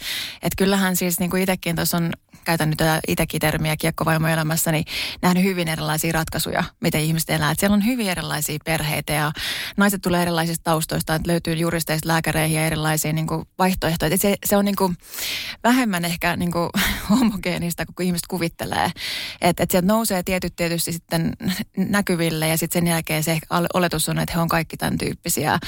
et 0.43 0.53
kyllähän 0.57 0.95
siis 0.95 1.19
niin 1.19 1.29
kuin 1.29 1.41
itsekin 1.41 1.75
tuossa 1.75 1.97
on, 1.97 2.11
käytän 2.43 2.69
nyt 2.69 2.77
tätä 2.77 2.99
itsekin 3.07 3.41
termiä 3.41 3.77
kiekkovaimoelämässä, 3.77 4.71
niin 4.71 4.85
nähnyt 5.21 5.43
hyvin 5.43 5.67
erilaisia 5.67 6.11
ratkaisuja, 6.11 6.63
miten 6.79 7.01
ihmiset 7.01 7.29
elää. 7.29 7.51
Et 7.51 7.59
siellä 7.59 7.73
on 7.73 7.85
hyvin 7.85 8.09
erilaisia 8.09 8.57
perheitä 8.65 9.13
ja 9.13 9.31
naiset 9.77 10.01
tulee 10.01 10.21
erilaisista 10.21 10.63
taustoista, 10.63 11.15
että 11.15 11.31
löytyy 11.31 11.53
juristeista 11.53 12.07
lääkäreihin 12.07 12.57
ja 12.57 12.65
erilaisia 12.65 13.13
niin 13.13 13.27
kuin 13.27 13.45
vaihtoehtoja. 13.59 14.13
Et 14.13 14.21
se, 14.21 14.35
se 14.45 14.57
on 14.57 14.65
niin 14.65 14.75
kuin 14.75 14.97
vähemmän 15.63 16.05
ehkä 16.05 16.35
niin 16.35 16.51
kuin 16.51 16.69
homogeenista, 17.09 17.85
kuin 17.95 18.05
ihmiset 18.05 18.27
kuvittelee. 18.27 18.91
Että 19.41 19.63
et 19.63 19.71
sieltä 19.71 19.87
nousee 19.87 20.23
tietyt 20.23 20.55
tietysti 20.55 20.91
sitten 20.91 21.33
näkyviin 21.77 22.32
ympärille 22.33 22.47
ja 22.47 22.57
sitten 22.57 22.81
sen 22.81 22.87
jälkeen 22.87 23.23
se 23.23 23.39
oletus 23.73 24.09
on, 24.09 24.19
että 24.19 24.33
he 24.35 24.41
on 24.41 24.47
kaikki 24.47 24.77
tämän 24.77 24.97
tyyppisiä 24.97 25.59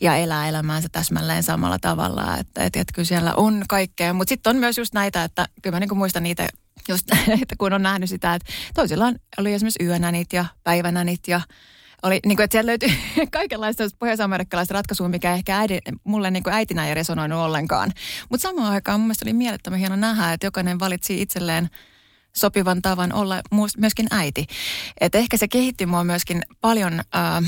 ja 0.00 0.16
elää 0.16 0.48
elämäänsä 0.48 0.88
täsmälleen 0.92 1.42
samalla 1.42 1.78
tavalla. 1.78 2.36
Että, 2.38 2.64
että, 2.64 2.80
että 2.80 2.92
kyllä 2.94 3.06
siellä 3.06 3.34
on 3.34 3.64
kaikkea, 3.68 4.12
mutta 4.12 4.28
sitten 4.28 4.50
on 4.50 4.56
myös 4.56 4.78
just 4.78 4.94
näitä, 4.94 5.24
että 5.24 5.46
kyllä 5.62 5.76
mä 5.76 5.80
niin 5.80 5.96
muistan 5.96 6.22
niitä 6.22 6.48
just, 6.88 7.06
että 7.42 7.56
kun 7.58 7.72
on 7.72 7.82
nähnyt 7.82 8.10
sitä, 8.10 8.34
että 8.34 8.52
toisilla 8.74 9.12
oli 9.38 9.52
esimerkiksi 9.52 9.84
yönänit 9.84 10.32
ja 10.32 10.44
päivänänit 10.64 11.28
ja 11.28 11.40
oli, 12.02 12.20
niin 12.26 12.36
kuin, 12.36 12.44
että 12.44 12.54
siellä 12.54 12.70
löytyi 12.70 12.98
kaikenlaista 13.38 13.84
pohjois-amerikkalaista 13.98 14.74
ratkaisua, 14.74 15.08
mikä 15.08 15.34
ehkä 15.34 15.58
äidi, 15.58 15.78
mulle 16.04 16.30
niin 16.30 16.42
kuin 16.42 16.54
äitinä 16.54 16.88
ei 16.88 16.94
resonoinut 16.94 17.38
ollenkaan. 17.38 17.92
Mutta 18.28 18.48
samaan 18.48 18.72
aikaan 18.72 19.00
mun 19.00 19.06
mielestä 19.06 19.24
oli 19.24 19.32
mielettömän 19.32 19.78
hieno 19.78 19.96
nähdä, 19.96 20.32
että 20.32 20.46
jokainen 20.46 20.80
valitsi 20.80 21.22
itselleen 21.22 21.70
sopivan 22.36 22.82
tavan 22.82 23.12
olla 23.12 23.40
myöskin 23.76 24.06
äiti. 24.10 24.46
Että 25.00 25.18
ehkä 25.18 25.36
se 25.36 25.48
kehitti 25.48 25.86
mua 25.86 26.04
myöskin 26.04 26.42
paljon, 26.60 26.92
äh, 26.92 27.42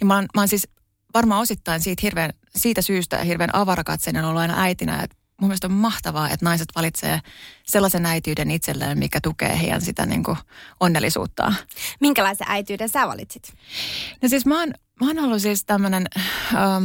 niin 0.00 0.06
mä 0.06 0.14
oon, 0.14 0.26
mä 0.34 0.40
oon 0.40 0.48
siis 0.48 0.68
varmaan 1.14 1.40
osittain 1.40 1.80
siitä, 1.80 2.00
hirveän, 2.02 2.30
siitä 2.56 2.82
syystä 2.82 3.18
hirveän 3.18 3.54
avarakatseinen 3.54 4.24
ollut 4.24 4.40
aina 4.40 4.62
äitinä, 4.62 5.02
että 5.02 5.16
mun 5.40 5.48
mielestä 5.48 5.66
on 5.66 5.72
mahtavaa, 5.72 6.30
että 6.30 6.46
naiset 6.46 6.68
valitsee 6.76 7.20
sellaisen 7.66 8.06
äityyden 8.06 8.50
itselleen, 8.50 8.98
mikä 8.98 9.20
tukee 9.20 9.58
heidän 9.60 9.82
sitä 9.82 10.06
niin 10.06 10.22
kuin 10.22 10.38
onnellisuuttaan. 10.80 11.56
Minkälaisen 12.00 12.46
äityyden 12.50 12.88
sä 12.88 13.06
valitsit? 13.06 13.54
No 14.22 14.28
siis 14.28 14.46
mä 14.46 14.58
oon, 14.58 14.74
mä 15.00 15.06
oon 15.06 15.18
ollut 15.18 15.42
siis 15.42 15.64
tämmöinen, 15.64 16.06
ähm, 16.54 16.84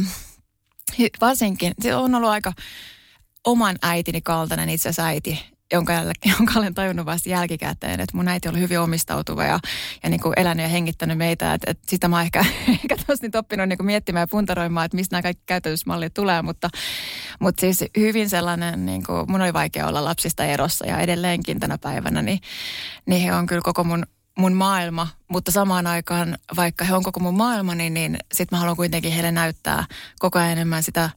varsinkin, 1.20 1.74
se 1.80 1.94
on 1.94 2.14
ollut 2.14 2.30
aika 2.30 2.52
oman 3.44 3.76
äitini 3.82 4.20
kaltainen 4.20 4.68
itse 4.68 4.88
asiassa 4.88 5.06
äiti 5.06 5.51
jonka, 5.72 5.92
jonka 6.38 6.52
olen 6.56 6.74
tajunnut 6.74 7.06
vasta 7.06 7.28
jälkikäteen, 7.28 8.00
että 8.00 8.16
mun 8.16 8.28
äiti 8.28 8.48
oli 8.48 8.60
hyvin 8.60 8.80
omistautuva 8.80 9.44
ja, 9.44 9.58
ja 10.02 10.10
niin 10.10 10.20
kuin 10.20 10.34
elänyt 10.36 10.62
ja 10.62 10.68
hengittänyt 10.68 11.18
meitä. 11.18 11.54
Että, 11.54 11.70
että 11.70 11.90
sitä 11.90 12.08
mä 12.08 12.16
oon 12.16 12.24
ehkä, 12.24 12.44
ehkä 12.82 12.96
tosi 13.06 13.22
nyt 13.22 13.34
oppinut 13.34 13.68
niin 13.68 13.76
kuin 13.76 13.86
miettimään 13.86 14.22
ja 14.22 14.26
puntaroimaan, 14.26 14.84
että 14.84 14.96
mistä 14.96 15.14
nämä 15.14 15.22
kaikki 15.22 15.42
käytösmallit 15.46 16.14
tulee, 16.14 16.42
mutta, 16.42 16.70
mutta 17.40 17.60
siis 17.60 17.84
hyvin 17.96 18.30
sellainen, 18.30 18.86
niin 18.86 19.02
kuin, 19.06 19.30
mun 19.30 19.42
oli 19.42 19.52
vaikea 19.52 19.86
olla 19.86 20.04
lapsista 20.04 20.44
erossa 20.44 20.86
ja 20.86 20.98
edelleenkin 20.98 21.60
tänä 21.60 21.78
päivänä, 21.78 22.22
niin, 22.22 22.40
niin 23.06 23.22
he 23.22 23.34
on 23.34 23.46
kyllä 23.46 23.62
koko 23.64 23.84
mun 23.84 24.06
mun 24.38 24.52
maailma, 24.52 25.08
mutta 25.28 25.50
samaan 25.50 25.86
aikaan, 25.86 26.38
vaikka 26.56 26.84
he 26.84 26.94
on 26.94 27.02
koko 27.02 27.20
mun 27.20 27.36
maailma, 27.36 27.74
niin, 27.74 27.94
niin 27.94 28.16
sitten 28.34 28.56
mä 28.56 28.60
haluan 28.60 28.76
kuitenkin 28.76 29.12
heille 29.12 29.32
näyttää 29.32 29.84
koko 30.18 30.38
ajan 30.38 30.50
enemmän 30.50 30.82
sitä 30.82 31.10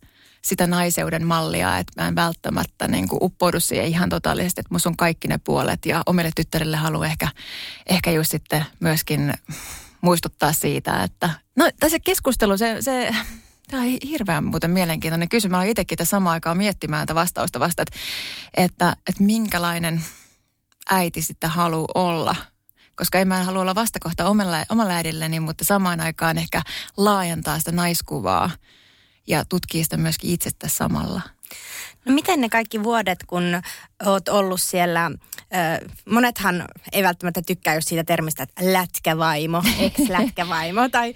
sitä 0.45 0.67
naiseuden 0.67 1.27
mallia, 1.27 1.77
että 1.77 2.01
mä 2.01 2.07
en 2.07 2.15
välttämättä 2.15 2.87
niin 2.87 3.07
kuin 3.07 3.19
uppoudu 3.21 3.59
siihen 3.59 3.87
ihan 3.87 4.09
totaalisesti, 4.09 4.61
että 4.61 4.73
musta 4.73 4.89
on 4.89 4.97
kaikki 4.97 5.27
ne 5.27 5.37
puolet 5.37 5.85
ja 5.85 6.03
omille 6.05 6.31
tyttärille 6.35 6.77
haluan 6.77 7.07
ehkä, 7.07 7.27
ehkä 7.87 8.11
just 8.11 8.31
sitten 8.31 8.65
myöskin 8.79 9.33
muistuttaa 10.01 10.53
siitä, 10.53 11.03
että 11.03 11.29
no 11.55 11.69
tässä 11.79 11.99
keskustelu, 11.99 12.57
se, 12.57 12.77
se 12.79 13.15
Tämä 13.71 13.83
on 13.83 13.89
hirveän 14.07 14.43
muuten 14.43 14.71
mielenkiintoinen 14.71 15.29
kysymys. 15.29 15.51
Mä 15.51 15.57
olen 15.57 15.69
itsekin 15.69 15.97
tässä 15.97 16.09
samaan 16.09 16.33
aikaan 16.33 16.57
miettimään 16.57 17.07
tätä 17.07 17.15
vastausta 17.15 17.59
vasta, 17.59 17.81
että, 17.81 17.97
että, 18.57 18.95
että 19.09 19.23
minkälainen 19.23 20.03
äiti 20.89 21.21
sitten 21.21 21.49
haluaa 21.49 21.87
olla. 21.95 22.35
Koska 22.95 23.19
en 23.19 23.27
mä 23.27 23.43
halua 23.43 23.61
olla 23.61 23.75
vastakohta 23.75 24.25
omalle, 24.25 24.65
omalle 24.69 24.93
äidilleni, 24.93 25.39
mutta 25.39 25.63
samaan 25.63 26.01
aikaan 26.01 26.37
ehkä 26.37 26.61
laajentaa 26.97 27.59
sitä 27.59 27.71
naiskuvaa 27.71 28.49
ja 29.27 29.45
tutkii 29.45 29.83
sitä 29.83 29.97
myöskin 29.97 30.31
itsestä 30.31 30.67
samalla. 30.67 31.21
No 32.05 32.13
miten 32.13 32.41
ne 32.41 32.49
kaikki 32.49 32.83
vuodet, 32.83 33.19
kun 33.27 33.61
oot 34.05 34.29
ollut 34.29 34.61
siellä, 34.61 35.11
monethan 36.09 36.65
ei 36.91 37.03
välttämättä 37.03 37.41
tykkää 37.41 37.75
just 37.75 37.87
siitä 37.87 38.03
termistä, 38.03 38.43
että 38.43 38.73
lätkävaimo, 38.73 39.63
ex-lätkävaimo, 39.79 40.89
tai 40.89 41.13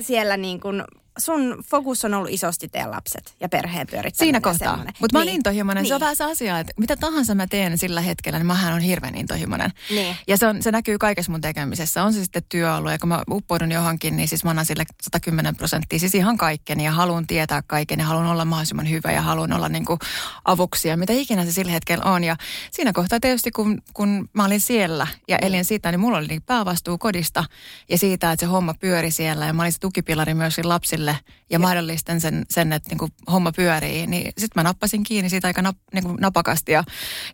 siellä 0.00 0.36
niin 0.36 0.60
kuin 0.60 0.82
sun 1.18 1.64
fokus 1.70 2.04
on 2.04 2.14
ollut 2.14 2.30
isosti 2.30 2.68
teidän 2.68 2.90
lapset 2.90 3.34
ja 3.40 3.48
perheen 3.48 3.86
pyörittäminen. 3.86 4.26
Siinä 4.26 4.40
kohtaa. 4.40 4.76
Mutta 5.00 5.14
mä 5.14 5.18
oon 5.18 5.26
niin. 5.26 5.34
intohimoinen. 5.34 5.82
Niin. 5.82 5.88
Se 5.88 5.94
on 5.94 5.98
niin. 5.98 6.04
vähän 6.04 6.16
se 6.16 6.24
asia, 6.24 6.58
että 6.58 6.72
mitä 6.76 6.96
tahansa 6.96 7.34
mä 7.34 7.46
teen 7.46 7.78
sillä 7.78 8.00
hetkellä, 8.00 8.38
niin 8.38 8.46
mähän 8.46 8.74
on 8.74 8.80
hirveän 8.80 9.14
intohimoinen. 9.14 9.72
Niin. 9.90 10.16
Ja 10.26 10.36
se, 10.36 10.46
on, 10.46 10.62
se 10.62 10.72
näkyy 10.72 10.98
kaikessa 10.98 11.32
mun 11.32 11.40
tekemisessä. 11.40 12.04
On 12.04 12.12
se 12.12 12.22
sitten 12.22 12.42
työalue, 12.48 12.92
ja 12.92 12.98
kun 12.98 13.08
mä 13.08 13.22
uppoudun 13.30 13.72
johonkin, 13.72 14.16
niin 14.16 14.28
siis 14.28 14.44
mä 14.44 14.50
annan 14.50 14.66
sille 14.66 14.84
110 15.02 15.56
prosenttia. 15.56 15.98
Siis 15.98 16.14
ihan 16.14 16.38
kaikkeni 16.38 16.84
ja 16.84 16.92
haluan 16.92 17.26
tietää 17.26 17.62
kaiken 17.66 17.98
ja 17.98 18.06
haluan 18.06 18.26
olla 18.26 18.44
mahdollisimman 18.44 18.90
hyvä 18.90 19.12
ja 19.12 19.22
haluan 19.22 19.52
olla 19.52 19.68
niin 19.68 19.84
kuin 19.84 19.98
avuksi 20.44 20.88
ja 20.88 20.96
mitä 20.96 21.12
ikinä 21.12 21.44
se 21.44 21.52
sillä 21.52 21.72
hetkellä 21.72 22.04
on. 22.04 22.24
Ja 22.24 22.36
siinä 22.70 22.92
kohtaa 22.92 23.20
tietysti, 23.20 23.50
kun, 23.50 23.82
kun 23.94 24.28
mä 24.32 24.44
olin 24.44 24.60
siellä 24.60 25.06
ja 25.28 25.36
niin. 25.36 25.46
elin 25.46 25.64
sitä, 25.64 25.90
niin 25.90 26.00
mulla 26.00 26.18
oli 26.18 26.26
niin 26.26 26.42
päävastuu 26.42 26.98
kodista 26.98 27.44
ja 27.88 27.98
siitä, 27.98 28.32
että 28.32 28.46
se 28.46 28.50
homma 28.50 28.74
pyöri 28.74 29.10
siellä 29.10 29.46
ja 29.46 29.52
mä 29.52 29.62
olin 29.62 29.72
se 29.72 29.78
tukipilari 29.80 30.34
myös 30.34 30.58
lapsille 30.64 31.07
lapsille 31.08 31.38
ja, 31.50 31.58
mahdollistan 31.58 32.20
sen, 32.20 32.46
sen 32.50 32.72
että 32.72 32.88
niin 32.90 32.98
kuin 32.98 33.12
homma 33.32 33.52
pyörii, 33.52 34.06
niin 34.06 34.32
sitten 34.38 34.52
mä 34.54 34.62
nappasin 34.62 35.02
kiinni 35.02 35.30
siitä 35.30 35.46
aika 35.46 35.62
nap, 35.62 35.76
niin 35.94 36.04
kuin 36.04 36.16
napakasti 36.20 36.72
ja, 36.72 36.84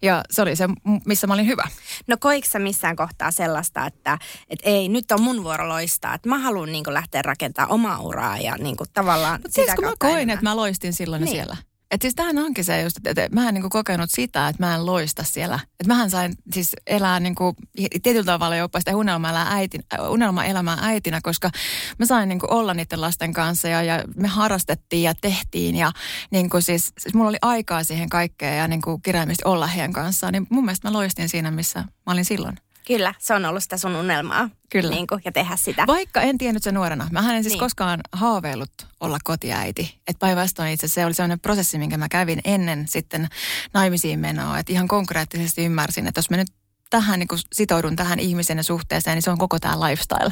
ja 0.02 0.22
se 0.30 0.42
oli 0.42 0.56
se, 0.56 0.68
missä 1.06 1.26
mä 1.26 1.34
olin 1.34 1.46
hyvä. 1.46 1.68
No 2.06 2.16
koiko 2.20 2.48
sä 2.50 2.58
missään 2.58 2.96
kohtaa 2.96 3.30
sellaista, 3.30 3.86
että, 3.86 4.18
että 4.50 4.70
ei, 4.70 4.88
nyt 4.88 5.12
on 5.12 5.22
mun 5.22 5.44
vuoro 5.44 5.68
loistaa, 5.68 6.14
että 6.14 6.28
mä 6.28 6.38
haluan 6.38 6.72
niin 6.72 6.84
lähteä 6.86 7.22
rakentamaan 7.22 7.74
omaa 7.74 8.00
uraa 8.00 8.38
ja 8.38 8.56
niin 8.58 8.76
kuin 8.76 8.90
tavallaan 8.92 9.40
Mutta 9.42 9.54
siis 9.54 9.74
kun 9.74 9.84
mä 9.84 9.92
koin, 9.98 10.12
enemmän. 10.12 10.34
että 10.34 10.44
mä 10.44 10.56
loistin 10.56 10.92
silloin 10.92 11.24
niin. 11.24 11.34
siellä. 11.34 11.56
Et 11.94 12.02
siis 12.02 12.14
tähän 12.14 12.38
onkin 12.38 12.64
se 12.64 12.82
just, 12.82 12.96
että 13.06 13.28
mä 13.32 13.48
en 13.48 13.54
niinku 13.54 13.68
kokenut 13.68 14.10
sitä, 14.10 14.48
että 14.48 14.62
mä 14.62 14.74
en 14.74 14.86
loista 14.86 15.24
siellä. 15.24 15.54
Että 15.54 15.86
mähän 15.86 16.10
sain 16.10 16.34
siis 16.52 16.72
elää 16.86 17.20
niinku, 17.20 17.54
tietyllä 18.02 18.24
tavalla 18.24 18.56
jopa 18.56 18.78
sitä 18.78 18.96
unelma-elämää, 18.96 19.54
äitin, 19.54 19.84
unelma-elämää 20.08 20.78
äitinä, 20.80 21.20
koska 21.22 21.50
mä 21.98 22.06
sain 22.06 22.28
niinku 22.28 22.46
olla 22.50 22.74
niiden 22.74 23.00
lasten 23.00 23.32
kanssa 23.32 23.68
ja, 23.68 23.82
ja 23.82 24.04
me 24.16 24.28
harrastettiin 24.28 25.02
ja 25.02 25.14
tehtiin 25.14 25.76
ja 25.76 25.92
niinku 26.30 26.60
siis, 26.60 26.92
siis 26.98 27.14
mulla 27.14 27.28
oli 27.28 27.38
aikaa 27.42 27.84
siihen 27.84 28.08
kaikkeen 28.08 28.58
ja 28.58 28.68
niinku 28.68 28.98
kirjaimisesti 28.98 29.44
olla 29.44 29.66
heidän 29.66 29.92
kanssaan. 29.92 30.32
Niin 30.32 30.46
mun 30.50 30.64
mielestä 30.64 30.88
mä 30.88 30.92
loistin 30.92 31.28
siinä, 31.28 31.50
missä 31.50 31.78
mä 31.80 32.12
olin 32.12 32.24
silloin. 32.24 32.63
Kyllä, 32.86 33.14
se 33.18 33.34
on 33.34 33.44
ollut 33.44 33.62
sitä 33.62 33.76
sun 33.76 33.96
unelmaa. 33.96 34.50
Kyllä. 34.70 34.90
Niin 34.90 35.06
kuin, 35.06 35.22
ja 35.24 35.32
tehdä 35.32 35.56
sitä. 35.56 35.86
Vaikka 35.86 36.20
en 36.20 36.38
tiennyt 36.38 36.62
sen 36.62 36.74
nuorena. 36.74 37.08
Mä 37.12 37.36
en 37.36 37.42
siis 37.42 37.52
niin. 37.52 37.60
koskaan 37.60 38.00
haaveillut 38.12 38.72
olla 39.00 39.18
kotiäiti. 39.24 40.00
Että 40.06 40.20
päinvastoin 40.20 40.72
itse 40.72 40.88
se 40.88 41.06
oli 41.06 41.14
sellainen 41.14 41.40
prosessi, 41.40 41.78
minkä 41.78 41.96
mä 41.96 42.08
kävin 42.08 42.40
ennen 42.44 42.88
sitten 42.88 43.28
naimisiin 43.74 44.20
menoa. 44.20 44.58
Että 44.58 44.72
ihan 44.72 44.88
konkreettisesti 44.88 45.64
ymmärsin, 45.64 46.06
että 46.06 46.18
jos 46.18 46.30
mä 46.30 46.36
nyt 46.36 46.48
tähän 46.90 47.18
niin 47.18 47.28
sitoudun 47.52 47.96
tähän 47.96 48.18
ihmisen 48.18 48.56
ja 48.56 48.62
suhteeseen, 48.62 49.16
niin 49.16 49.22
se 49.22 49.30
on 49.30 49.38
koko 49.38 49.58
tämä 49.58 49.80
lifestyle. 49.80 50.30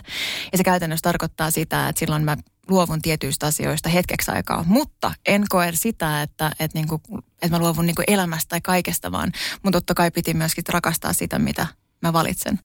Ja 0.53 0.59
se 0.59 0.65
käytännössä 0.65 1.03
tarkoittaa 1.03 1.51
sitä, 1.51 1.89
että 1.89 1.99
silloin 1.99 2.25
mä 2.25 2.37
luovun 2.69 3.03
tietyistä 3.03 3.47
asioista 3.47 3.89
hetkeksi 3.89 4.31
aikaa, 4.31 4.65
mutta 4.67 5.15
en 5.27 5.45
koe 5.49 5.71
sitä, 5.75 6.23
että, 6.23 6.53
että, 6.61 6.79
niin 6.79 6.89
kuin, 6.89 7.03
että 7.43 7.49
mä 7.51 7.59
luovun 7.59 7.87
niin 7.87 7.97
kuin 7.97 8.05
elämästä 8.09 8.49
tai 8.49 8.61
kaikesta, 8.61 9.13
vaan 9.13 9.33
mun 9.63 9.73
totta 9.73 9.95
kai 9.95 10.11
piti 10.11 10.35
myöskin 10.35 10.65
rakastaa 10.69 11.13
sitä, 11.13 11.39
mitä 11.39 11.67
mä 12.03 12.13
valitsen. 12.13 12.59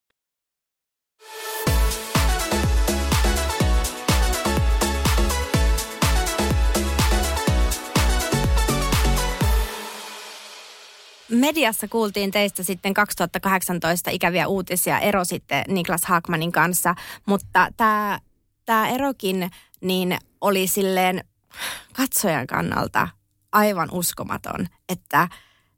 mediassa 11.30 11.88
kuultiin 11.88 12.32
teistä 12.32 12.64
sitten 12.64 12.94
2018 12.94 14.12
ikäviä 14.12 14.48
uutisia, 14.48 15.00
ero 15.00 15.26
sitten 15.26 15.64
Niklas 15.68 16.06
Haakmanin 16.06 16.52
kanssa, 16.52 16.96
mutta 17.26 17.68
tämä 17.78 18.20
tää 18.66 18.90
erokin 18.90 19.52
niin 19.82 20.18
oli 20.42 20.68
silleen 20.68 21.24
katsojan 21.94 22.48
kannalta 22.48 23.08
aivan 23.52 23.90
uskomaton, 23.92 24.68
että 24.90 25.28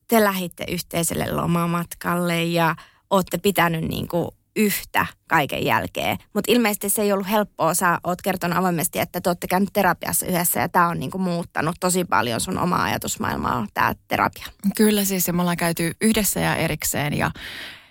te 0.07 0.23
lähitte 0.23 0.65
yhteiselle 0.71 1.31
lomamatkalle 1.31 2.43
ja 2.43 2.75
olette 3.09 3.37
pitänyt 3.37 3.87
niin 3.87 4.07
kuin 4.07 4.29
yhtä 4.55 5.05
kaiken 5.27 5.65
jälkeen. 5.65 6.17
Mutta 6.33 6.51
ilmeisesti 6.51 6.89
se 6.89 7.01
ei 7.01 7.11
ollut 7.11 7.29
helppoa. 7.29 7.73
Sä 7.73 7.99
oot 8.03 8.21
kertonut 8.21 8.57
avoimesti, 8.57 8.99
että 8.99 9.21
te 9.21 9.29
olette 9.29 9.47
käynyt 9.47 9.69
terapiassa 9.73 10.25
yhdessä 10.25 10.59
ja 10.59 10.69
tämä 10.69 10.87
on 10.87 10.99
niinku 10.99 11.17
muuttanut 11.17 11.75
tosi 11.79 12.05
paljon 12.05 12.41
sun 12.41 12.57
omaa 12.57 12.83
ajatusmaailmaa, 12.83 13.67
tämä 13.73 13.93
terapia. 14.07 14.45
Kyllä 14.75 15.05
siis 15.05 15.27
ja 15.27 15.33
me 15.33 15.41
ollaan 15.41 15.57
käyty 15.57 15.91
yhdessä 16.01 16.39
ja 16.39 16.55
erikseen 16.55 17.17
ja 17.17 17.31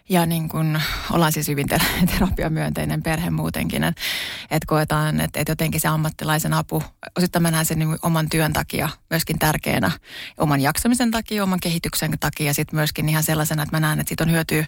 ja 0.09 0.27
niin 0.27 0.49
kun 0.49 0.81
ollaan 1.11 1.33
siis 1.33 1.49
hyvin 1.49 1.67
terapiamyönteinen 2.13 3.03
perhe 3.03 3.31
muutenkin, 3.31 3.85
että 3.85 4.03
et 4.51 4.65
koetaan, 4.65 5.21
että 5.21 5.41
et 5.41 5.49
jotenkin 5.49 5.81
se 5.81 5.89
ammattilaisen 5.89 6.53
apu, 6.53 6.83
osittain 7.19 7.43
mä 7.43 7.51
näen 7.51 7.67
sen 7.67 7.79
niin 7.79 7.99
oman 8.03 8.29
työn 8.29 8.53
takia 8.53 8.89
myöskin 9.11 9.39
tärkeänä, 9.39 9.91
oman 10.39 10.61
jaksamisen 10.61 11.11
takia, 11.11 11.43
oman 11.43 11.61
kehityksen 11.61 12.19
takia 12.21 12.47
ja 12.47 12.55
sitten 12.55 12.77
myöskin 12.77 13.09
ihan 13.09 13.23
sellaisena, 13.23 13.63
että 13.63 13.77
mä 13.77 13.81
näen, 13.81 14.01
että 14.01 14.09
siitä 14.09 14.25
on 14.25 14.31
hyötyä 14.31 14.67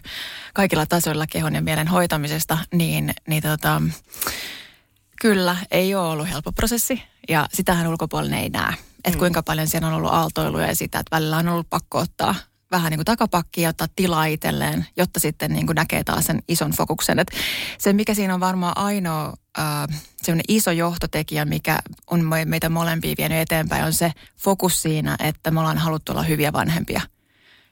kaikilla 0.53 0.85
tasoilla 0.85 1.27
kehon 1.27 1.55
ja 1.55 1.61
mielen 1.61 1.87
hoitamisesta, 1.87 2.57
niin, 2.73 3.13
niin 3.27 3.43
tota, 3.43 3.81
kyllä 5.21 5.57
ei 5.71 5.95
ole 5.95 6.07
ollut 6.07 6.29
helppo 6.29 6.51
prosessi 6.51 7.03
ja 7.29 7.47
sitähän 7.53 7.87
ulkopuolinen 7.87 8.39
ei 8.39 8.49
näe. 8.49 8.73
Että 9.03 9.17
mm. 9.17 9.19
kuinka 9.19 9.43
paljon 9.43 9.67
siellä 9.67 9.87
on 9.87 9.93
ollut 9.93 10.11
aaltoiluja 10.11 10.67
ja 10.67 10.75
sitä, 10.75 10.99
että 10.99 11.15
välillä 11.15 11.37
on 11.37 11.47
ollut 11.47 11.69
pakko 11.69 11.97
ottaa 11.97 12.35
vähän 12.71 12.91
niin 12.91 12.97
kuin 12.97 13.05
takapakkia 13.05 13.63
ja 13.63 13.69
ottaa 13.69 13.87
tilaa 13.95 14.25
itselleen, 14.25 14.85
jotta 14.97 15.19
sitten 15.19 15.53
niin 15.53 15.65
kuin 15.65 15.75
näkee 15.75 16.03
taas 16.03 16.25
sen 16.25 16.43
ison 16.47 16.71
fokuksen. 16.71 17.19
Et 17.19 17.31
se, 17.77 17.93
mikä 17.93 18.13
siinä 18.13 18.33
on 18.33 18.39
varmaan 18.39 18.77
ainoa 18.77 19.33
äh, 19.59 19.99
semmoinen 20.21 20.45
iso 20.47 20.71
johtotekijä, 20.71 21.45
mikä 21.45 21.79
on 22.07 22.25
meitä 22.45 22.69
molempia 22.69 23.15
vienyt 23.17 23.37
eteenpäin, 23.37 23.83
on 23.83 23.93
se 23.93 24.11
fokus 24.37 24.81
siinä, 24.81 25.15
että 25.19 25.51
me 25.51 25.59
ollaan 25.59 25.77
haluttu 25.77 26.11
olla 26.11 26.23
hyviä 26.23 26.53
vanhempia 26.53 27.01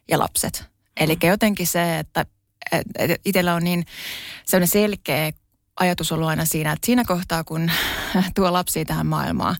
ja 0.09 0.19
lapset. 0.19 0.65
Eli 0.97 1.17
jotenkin 1.23 1.67
se, 1.67 1.99
että 1.99 2.25
et 2.71 3.21
itsellä 3.25 3.55
on 3.55 3.63
niin 3.63 3.85
sellainen 4.45 4.67
selkeä 4.67 5.31
ajatus 5.79 6.11
ollut 6.11 6.27
aina 6.27 6.45
siinä, 6.45 6.71
että 6.71 6.85
siinä 6.85 7.03
kohtaa, 7.03 7.43
kun 7.43 7.71
tuo 8.35 8.53
lapsi 8.53 8.85
tähän 8.85 9.07
maailmaan, 9.07 9.55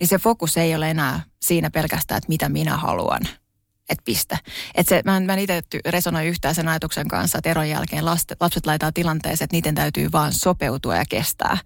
niin 0.00 0.08
se 0.08 0.18
fokus 0.18 0.56
ei 0.56 0.74
ole 0.74 0.90
enää 0.90 1.20
siinä 1.42 1.70
pelkästään, 1.70 2.18
että 2.18 2.28
mitä 2.28 2.48
minä 2.48 2.76
haluan– 2.76 3.20
että 3.88 4.02
pistä. 4.04 4.38
Et 4.74 4.88
se, 4.88 5.02
mä 5.04 5.16
en, 5.16 5.30
en 5.30 5.38
itse 5.38 5.62
resonoi 5.86 6.26
yhtään 6.26 6.54
sen 6.54 6.68
ajatuksen 6.68 7.08
kanssa, 7.08 7.38
että 7.38 7.50
eron 7.50 7.68
jälkeen 7.68 8.04
lapset, 8.04 8.36
lapset 8.40 8.66
laittaa 8.66 8.92
tilanteeseen, 8.92 9.44
että 9.44 9.56
niiden 9.56 9.74
täytyy 9.74 10.12
vaan 10.12 10.32
sopeutua 10.32 10.96
ja 10.96 11.04
kestää. 11.08 11.58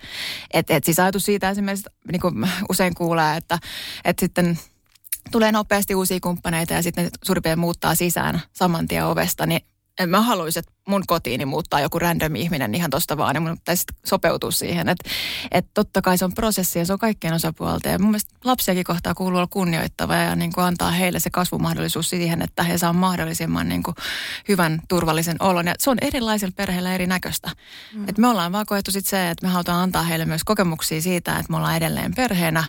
Et, 0.54 0.70
et 0.70 0.84
siis 0.84 0.98
ajatus 0.98 1.24
siitä 1.24 1.50
esimerkiksi, 1.50 1.90
niin 2.12 2.20
kuin 2.20 2.34
usein 2.70 2.94
kuulee, 2.94 3.36
että, 3.36 3.58
että 4.04 4.20
sitten 4.20 4.58
tulee 5.30 5.52
nopeasti 5.52 5.94
uusia 5.94 6.18
kumppaneita 6.22 6.74
ja 6.74 6.82
sitten 6.82 7.10
ne 7.44 7.56
muuttaa 7.56 7.94
sisään 7.94 8.42
saman 8.52 8.88
tien 8.88 9.06
ovesta, 9.06 9.46
niin 9.46 9.60
en 9.98 10.10
mä 10.10 10.20
haluaisin, 10.20 10.60
että 10.60 10.72
mun 10.88 11.02
kotiini 11.06 11.44
muuttaa 11.44 11.80
joku 11.80 11.98
random 11.98 12.34
ihminen 12.34 12.74
ihan 12.74 12.90
tosta 12.90 13.16
vaan, 13.16 13.34
niin 13.34 13.42
mun 13.42 13.58
pitäisi 13.58 13.84
sopeutua 14.06 14.50
siihen. 14.50 14.88
Että 14.88 15.10
et 15.50 15.66
totta 15.74 16.02
kai 16.02 16.18
se 16.18 16.24
on 16.24 16.34
prosessi 16.34 16.78
ja 16.78 16.86
se 16.86 16.92
on 16.92 16.98
kaikkien 16.98 17.34
osapuolta. 17.34 17.88
Ja 17.88 17.98
mun 17.98 18.10
mielestä 18.10 18.34
lapsiakin 18.44 18.84
kohtaa 18.84 19.14
kuuluu 19.14 19.38
olla 19.38 19.48
kunnioittava 19.50 20.16
ja 20.16 20.36
niin 20.36 20.52
kuin 20.52 20.64
antaa 20.64 20.90
heille 20.90 21.20
se 21.20 21.30
kasvumahdollisuus 21.30 22.10
siihen, 22.10 22.42
että 22.42 22.62
he 22.62 22.78
saa 22.78 22.92
mahdollisimman 22.92 23.68
niin 23.68 23.82
kuin 23.82 23.94
hyvän, 24.48 24.80
turvallisen 24.88 25.36
olon. 25.40 25.66
Ja 25.66 25.74
se 25.78 25.90
on 25.90 25.98
erilaisilla 26.00 26.52
perheillä 26.56 26.94
erinäköistä. 26.94 27.50
Mm. 27.94 28.08
Et 28.08 28.18
me 28.18 28.28
ollaan 28.28 28.52
vaan 28.52 28.66
koettu 28.66 28.90
sit 28.90 29.06
se, 29.06 29.30
että 29.30 29.46
me 29.46 29.52
halutaan 29.52 29.82
antaa 29.82 30.02
heille 30.02 30.24
myös 30.24 30.44
kokemuksia 30.44 31.00
siitä, 31.00 31.38
että 31.38 31.50
me 31.50 31.56
ollaan 31.56 31.76
edelleen 31.76 32.14
perheenä 32.14 32.64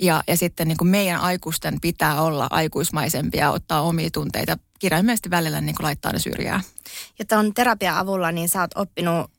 ja, 0.00 0.22
ja 0.28 0.36
sitten 0.36 0.68
niin 0.68 0.78
kuin 0.78 0.88
meidän 0.88 1.20
aikuisten 1.20 1.80
pitää 1.80 2.22
olla 2.22 2.46
aikuismaisempia, 2.50 3.50
ottaa 3.50 3.80
omia 3.80 4.10
tunteita 4.12 4.56
kirjaimellisesti 4.80 5.30
välillä 5.30 5.60
niin 5.60 5.76
kuin 5.76 5.84
laittaa 5.84 6.12
ne 6.12 6.18
syrjään. 6.18 6.62
Ja 7.18 7.24
tuon 7.24 7.54
terapian 7.54 7.96
avulla 7.96 8.32
niin 8.32 8.48
sä 8.48 8.60
oot 8.60 8.70
oppinut 8.74 9.30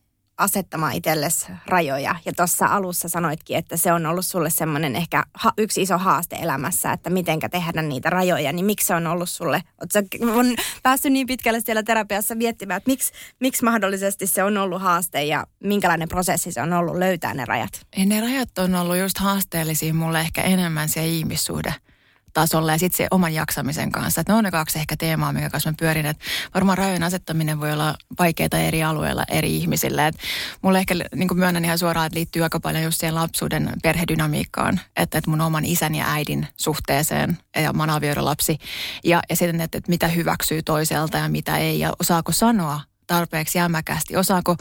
asettamaan 0.42 0.94
itsellesi 0.94 1.46
rajoja. 1.66 2.16
Ja 2.26 2.34
tuossa 2.34 2.66
alussa 2.66 3.10
sanoitkin, 3.10 3.58
että 3.58 3.78
se 3.78 3.94
on 3.94 4.06
ollut 4.06 4.26
sulle 4.26 4.50
semmoinen 4.50 4.96
ehkä 4.96 5.24
ha- 5.34 5.54
yksi 5.58 5.82
iso 5.82 5.98
haaste 5.98 6.36
elämässä, 6.36 6.94
että 6.94 7.10
mitenkä 7.10 7.50
tehdä 7.50 7.82
niitä 7.82 8.10
rajoja. 8.10 8.54
Niin 8.54 8.66
miksi 8.66 8.88
se 8.88 8.96
on 8.96 9.08
ollut 9.08 9.30
sulle, 9.30 9.64
on 10.36 10.56
päässyt 10.84 11.12
niin 11.12 11.28
pitkälle 11.28 11.60
siellä 11.62 11.84
terapiassa 11.84 12.36
miettimään, 12.36 12.78
että 12.78 12.92
miksi, 12.92 13.12
miksi 13.40 13.64
mahdollisesti 13.64 14.28
se 14.28 14.44
on 14.44 14.58
ollut 14.58 14.82
haaste 14.82 15.24
ja 15.24 15.48
minkälainen 15.64 16.10
prosessi 16.10 16.52
se 16.52 16.62
on 16.62 16.74
ollut 16.74 16.98
löytää 16.98 17.34
ne 17.34 17.46
rajat? 17.46 17.88
Ja 17.98 18.06
ne 18.06 18.22
rajat 18.22 18.58
on 18.58 18.76
ollut 18.76 18.98
just 18.98 19.18
haasteellisia 19.18 19.94
mulle 19.94 20.20
ehkä 20.20 20.42
enemmän 20.42 20.90
se 20.90 21.08
ihmissuhde 21.08 21.74
tasolla 22.34 22.72
ja 22.72 22.80
sitten 22.80 22.98
se 22.98 23.08
oman 23.12 23.34
jaksamisen 23.34 23.92
kanssa. 23.92 24.22
Että 24.22 24.34
ne 24.34 24.38
on 24.38 24.44
ne 24.44 24.52
kaksi 24.52 24.80
ehkä 24.80 24.96
teemaa, 24.98 25.34
mikä 25.34 25.50
kanssa 25.50 25.70
mä 25.70 25.76
pyörin. 25.80 26.06
Että 26.06 26.26
varmaan 26.54 26.78
rajojen 26.78 27.04
asettaminen 27.04 27.60
voi 27.60 27.72
olla 27.72 27.96
vaikeaa 28.20 28.60
eri 28.68 28.84
alueilla 28.84 29.24
eri 29.28 29.58
ihmisille. 29.58 30.08
Et 30.08 30.16
mulle 30.62 30.80
ehkä 30.80 30.96
niin 31.16 31.30
myönnän 31.34 31.66
ihan 31.66 31.80
suoraan, 31.80 32.08
että 32.08 32.18
liittyy 32.18 32.44
aika 32.44 32.60
paljon 32.60 32.84
just 32.84 33.00
siihen 33.00 33.16
lapsuuden 33.16 33.74
perhedynamiikkaan. 33.84 34.80
Että, 34.96 35.18
että 35.18 35.30
mun 35.30 35.42
oman 35.42 35.66
isän 35.66 35.96
ja 35.96 36.06
äidin 36.14 36.48
suhteeseen 36.58 37.38
ja 37.56 37.74
mä 37.74 37.84
oon 37.84 38.02
lapsi. 38.26 38.58
Ja, 39.04 39.22
ja 39.30 39.36
sitten, 39.36 39.62
että, 39.62 39.78
että 39.78 39.90
mitä 39.90 40.08
hyväksyy 40.08 40.64
toiselta 40.64 41.18
ja 41.18 41.30
mitä 41.30 41.58
ei 41.58 41.80
ja 41.80 41.94
osaako 42.00 42.32
sanoa 42.32 42.82
tarpeeksi 43.08 43.58
jämäkästi? 43.58 44.18
Osaako 44.18 44.56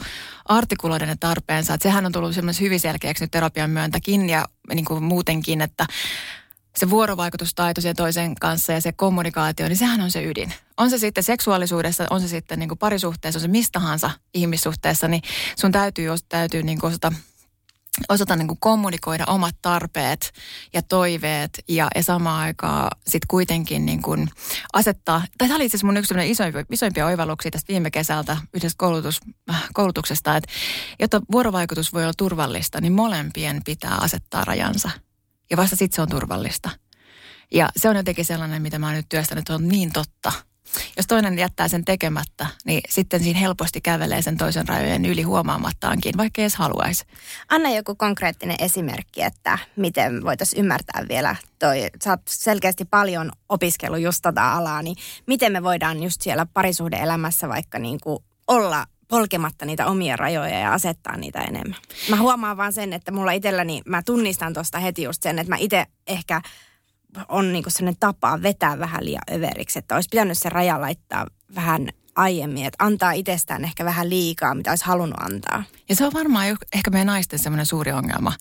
artikuloida 0.45 1.05
ne 1.05 1.15
tarpeensa? 1.19 1.73
Että 1.73 1.83
sehän 1.83 2.05
on 2.05 2.11
tullut 2.11 2.35
hyvin 2.61 2.79
selkeäksi 2.79 3.23
nyt 3.23 3.31
terapian 3.31 3.69
myöntäkin 3.69 4.29
ja 4.29 4.45
niin 4.73 4.85
kuin 4.85 5.03
muutenkin, 5.03 5.61
että 5.61 5.85
se 6.77 6.89
vuorovaikutustaito 6.89 7.81
sen 7.81 7.95
toisen 7.95 8.35
kanssa 8.35 8.73
ja 8.73 8.81
se 8.81 8.91
kommunikaatio, 8.91 9.67
niin 9.67 9.77
sehän 9.77 10.01
on 10.01 10.11
se 10.11 10.23
ydin. 10.23 10.53
On 10.77 10.89
se 10.89 10.97
sitten 10.97 11.23
seksuaalisuudessa, 11.23 12.07
on 12.09 12.21
se 12.21 12.27
sitten 12.27 12.59
niin 12.59 12.69
kuin 12.69 12.79
parisuhteessa, 12.79 13.37
on 13.37 13.41
se 13.41 13.47
mistä 13.47 13.79
tahansa 13.79 14.11
ihmissuhteessa, 14.33 15.07
niin 15.07 15.21
sun 15.59 15.71
täytyy, 15.71 16.07
täytyy 16.29 16.63
niin 16.63 16.79
kuin 16.79 16.89
osata, 16.89 17.13
osata 18.09 18.35
niin 18.35 18.47
kuin 18.47 18.57
kommunikoida 18.59 19.25
omat 19.27 19.55
tarpeet 19.61 20.31
ja 20.73 20.81
toiveet 20.81 21.63
ja, 21.67 21.87
ja 21.95 22.03
samaan 22.03 22.41
aikaan 22.41 22.89
sitten 23.07 23.27
kuitenkin 23.27 23.85
niin 23.85 24.01
kuin 24.01 24.29
asettaa, 24.73 25.23
tai 25.37 25.47
tämä 25.47 25.55
oli 25.55 25.65
itse 25.65 25.75
asiassa 25.75 25.87
mun 25.87 25.97
yksi 25.97 26.13
isoimpia, 26.25 26.65
isoimpia 26.71 27.05
oivalluksia 27.05 27.51
tästä 27.51 27.73
viime 27.73 27.91
kesältä 27.91 28.37
yhdestä 28.53 28.77
koulutus, 28.77 29.19
koulutuksesta, 29.73 30.37
että 30.37 30.51
jotta 30.99 31.21
vuorovaikutus 31.31 31.93
voi 31.93 32.03
olla 32.03 32.13
turvallista, 32.17 32.81
niin 32.81 32.93
molempien 32.93 33.61
pitää 33.65 33.97
asettaa 34.01 34.45
rajansa– 34.45 34.89
ja 35.51 35.57
vasta 35.57 35.75
sitten 35.75 35.95
se 35.95 36.01
on 36.01 36.09
turvallista. 36.09 36.69
Ja 37.53 37.69
se 37.77 37.89
on 37.89 37.95
jotenkin 37.95 38.25
sellainen, 38.25 38.61
mitä 38.61 38.79
mä 38.79 38.85
oon 38.87 38.95
nyt 38.95 39.09
työstänyt, 39.09 39.49
on 39.49 39.67
niin 39.67 39.91
totta. 39.93 40.31
Jos 40.97 41.07
toinen 41.07 41.39
jättää 41.39 41.67
sen 41.67 41.85
tekemättä, 41.85 42.47
niin 42.65 42.81
sitten 42.89 43.23
siinä 43.23 43.39
helposti 43.39 43.81
kävelee 43.81 44.21
sen 44.21 44.37
toisen 44.37 44.67
rajojen 44.67 45.05
yli 45.05 45.21
huomaamattaankin, 45.21 46.17
vaikka 46.17 46.41
ei 46.41 46.43
edes 46.43 46.55
haluaisi. 46.55 47.05
Anna 47.49 47.69
joku 47.69 47.95
konkreettinen 47.95 48.55
esimerkki, 48.59 49.21
että 49.21 49.57
miten 49.75 50.23
voitaisiin 50.23 50.59
ymmärtää 50.59 51.05
vielä 51.09 51.35
toi, 51.59 51.87
sä 52.03 52.09
oot 52.09 52.21
selkeästi 52.29 52.85
paljon 52.85 53.31
opiskellut 53.49 53.99
just 53.99 54.19
tota 54.21 54.53
alaa, 54.53 54.81
niin 54.81 54.95
miten 55.27 55.51
me 55.51 55.63
voidaan 55.63 56.03
just 56.03 56.21
siellä 56.21 56.45
parisuhdeelämässä 56.45 57.49
vaikka 57.49 57.79
niin 57.79 57.99
kuin 57.99 58.23
olla 58.47 58.85
polkematta 59.11 59.65
niitä 59.65 59.85
omia 59.85 60.15
rajoja 60.15 60.59
ja 60.59 60.73
asettaa 60.73 61.17
niitä 61.17 61.41
enemmän. 61.41 61.79
Mä 62.09 62.17
huomaan 62.17 62.57
vaan 62.57 62.73
sen, 62.73 62.93
että 62.93 63.11
mulla 63.11 63.31
itselläni, 63.31 63.81
mä 63.85 64.01
tunnistan 64.03 64.53
tuosta 64.53 64.79
heti 64.79 65.03
just 65.03 65.23
sen, 65.23 65.39
että 65.39 65.49
mä 65.49 65.57
itse 65.59 65.85
ehkä 66.07 66.41
on 67.29 67.53
niinku 67.53 67.69
sellainen 67.69 67.99
tapa 67.99 68.41
vetää 68.41 68.79
vähän 68.79 69.05
liian 69.05 69.21
överiksi, 69.31 69.79
että 69.79 69.95
olisi 69.95 70.09
pitänyt 70.11 70.37
se 70.37 70.49
raja 70.49 70.81
laittaa 70.81 71.27
vähän 71.55 71.89
aiemmin, 72.15 72.65
että 72.65 72.85
antaa 72.85 73.11
itsestään 73.11 73.63
ehkä 73.63 73.85
vähän 73.85 74.09
liikaa, 74.09 74.55
mitä 74.55 74.69
olisi 74.69 74.85
halunnut 74.85 75.19
antaa. 75.19 75.63
Ja 75.89 75.95
se 75.95 76.05
on 76.05 76.13
varmaan 76.13 76.57
ehkä 76.73 76.91
meidän 76.91 77.07
naisten 77.07 77.39
semmoinen 77.39 77.65
suuri 77.65 77.91
ongelma. 77.91 78.33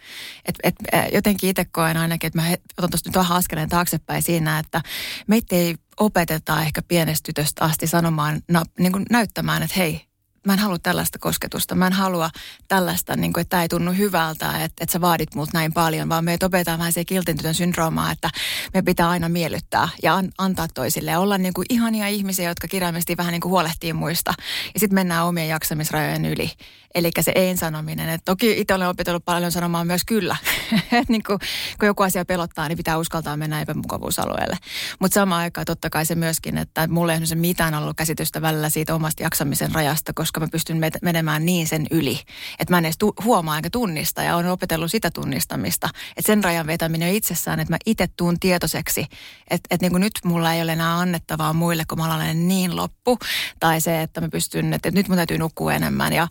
Et, 0.46 0.58
et, 0.62 0.74
jotenkin 1.12 1.50
itse 1.50 1.64
koen 1.64 1.96
ainakin, 1.96 2.26
että 2.26 2.40
mä 2.40 2.48
otan 2.78 2.90
tuosta 2.90 3.08
nyt 3.08 3.16
vähän 3.16 3.36
askeleen 3.36 3.68
taaksepäin 3.68 4.22
siinä, 4.22 4.58
että 4.58 4.82
meitä 5.26 5.56
ei 5.56 5.74
opeteta 6.00 6.62
ehkä 6.62 6.82
pienestä 6.82 7.26
tytöstä 7.26 7.64
asti 7.64 7.86
sanomaan, 7.86 8.40
no, 8.48 8.62
niin 8.78 8.92
kuin 8.92 9.06
näyttämään, 9.10 9.62
että 9.62 9.76
hei, 9.76 10.09
mä 10.46 10.52
en 10.52 10.58
halua 10.58 10.78
tällaista 10.78 11.18
kosketusta. 11.18 11.74
Mä 11.74 11.86
en 11.86 11.92
halua 11.92 12.30
tällaista, 12.68 13.16
niin 13.16 13.32
kuin, 13.32 13.42
että 13.42 13.50
tämä 13.50 13.62
ei 13.62 13.68
tunnu 13.68 13.92
hyvältä, 13.92 14.46
että, 14.46 14.64
että 14.64 14.92
sä 14.92 15.00
vaadit 15.00 15.34
multa 15.34 15.50
näin 15.54 15.72
paljon, 15.72 16.08
vaan 16.08 16.24
me 16.24 16.38
opetetaan 16.42 16.78
vähän 16.78 16.92
se 16.92 17.04
kiltintytön 17.04 17.54
syndroomaa, 17.54 18.10
että 18.10 18.30
me 18.74 18.82
pitää 18.82 19.08
aina 19.08 19.28
miellyttää 19.28 19.88
ja 20.02 20.14
an, 20.14 20.30
antaa 20.38 20.68
toisille 20.74 21.10
ja 21.10 21.20
olla 21.20 21.38
niin 21.38 21.54
kuin 21.54 21.66
ihania 21.70 22.08
ihmisiä, 22.08 22.48
jotka 22.48 22.68
kirjaimesti 22.68 23.16
vähän 23.16 23.32
niin 23.32 23.40
kuin 23.40 23.50
huolehtii 23.50 23.92
muista. 23.92 24.34
Ja 24.74 24.80
sitten 24.80 24.94
mennään 24.94 25.26
omien 25.26 25.48
jaksamisrajojen 25.48 26.24
yli. 26.24 26.50
Eli 26.94 27.10
se 27.20 27.32
ei-sanominen. 27.34 28.08
Et 28.08 28.20
toki 28.24 28.60
itse 28.60 28.74
olen 28.74 28.88
opetellut 28.88 29.24
paljon 29.24 29.52
sanomaan 29.52 29.86
myös 29.86 30.04
kyllä. 30.04 30.36
Et 31.00 31.08
niin 31.08 31.22
kun, 31.26 31.38
kun 31.78 31.86
joku 31.86 32.02
asia 32.02 32.24
pelottaa, 32.24 32.68
niin 32.68 32.76
pitää 32.76 32.98
uskaltaa 32.98 33.36
mennä 33.36 33.60
epämukavuusalueelle. 33.60 34.58
Mutta 35.00 35.14
samaan 35.14 35.42
aikaan 35.42 35.64
totta 35.64 35.90
kai 35.90 36.06
se 36.06 36.14
myöskin, 36.14 36.58
että 36.58 36.86
mulle 36.86 37.12
ei 37.12 37.18
ole 37.18 37.40
mitään 37.40 37.74
ollut 37.74 37.96
käsitystä 37.96 38.42
välillä 38.42 38.68
siitä 38.68 38.94
omasta 38.94 39.22
jaksamisen 39.22 39.72
rajasta, 39.72 40.12
koska 40.14 40.29
mä 40.38 40.48
pystyn 40.52 40.80
menemään 41.02 41.46
niin 41.46 41.66
sen 41.66 41.86
yli, 41.90 42.20
että 42.58 42.72
mä 42.72 42.78
en 42.78 42.84
edes 42.84 42.98
tu- 42.98 43.14
huomaa 43.24 43.56
enkä 43.56 43.70
tunnista 43.70 44.22
ja 44.22 44.36
olen 44.36 44.50
opetellut 44.50 44.90
sitä 44.90 45.10
tunnistamista. 45.10 45.88
Että 46.16 46.32
sen 46.32 46.44
rajan 46.44 46.66
vetäminen 46.66 47.08
on 47.08 47.14
itsessään, 47.14 47.60
että 47.60 47.72
mä 47.72 47.78
itse 47.86 48.08
tuun 48.16 48.40
tietoiseksi, 48.40 49.06
että, 49.50 49.68
että 49.70 49.88
niin 49.88 50.00
nyt 50.00 50.12
mulla 50.24 50.54
ei 50.54 50.62
ole 50.62 50.72
enää 50.72 50.98
annettavaa 50.98 51.52
muille, 51.52 51.84
kun 51.88 51.98
mä 51.98 52.14
olen 52.14 52.48
niin 52.48 52.76
loppu. 52.76 53.18
Tai 53.60 53.80
se, 53.80 54.02
että 54.02 54.20
mä 54.20 54.28
pystyn, 54.28 54.72
että, 54.72 54.88
että 54.88 54.98
nyt 54.98 55.08
mun 55.08 55.16
täytyy 55.16 55.38
nukkua 55.38 55.74
enemmän. 55.74 56.12
Ja 56.12 56.28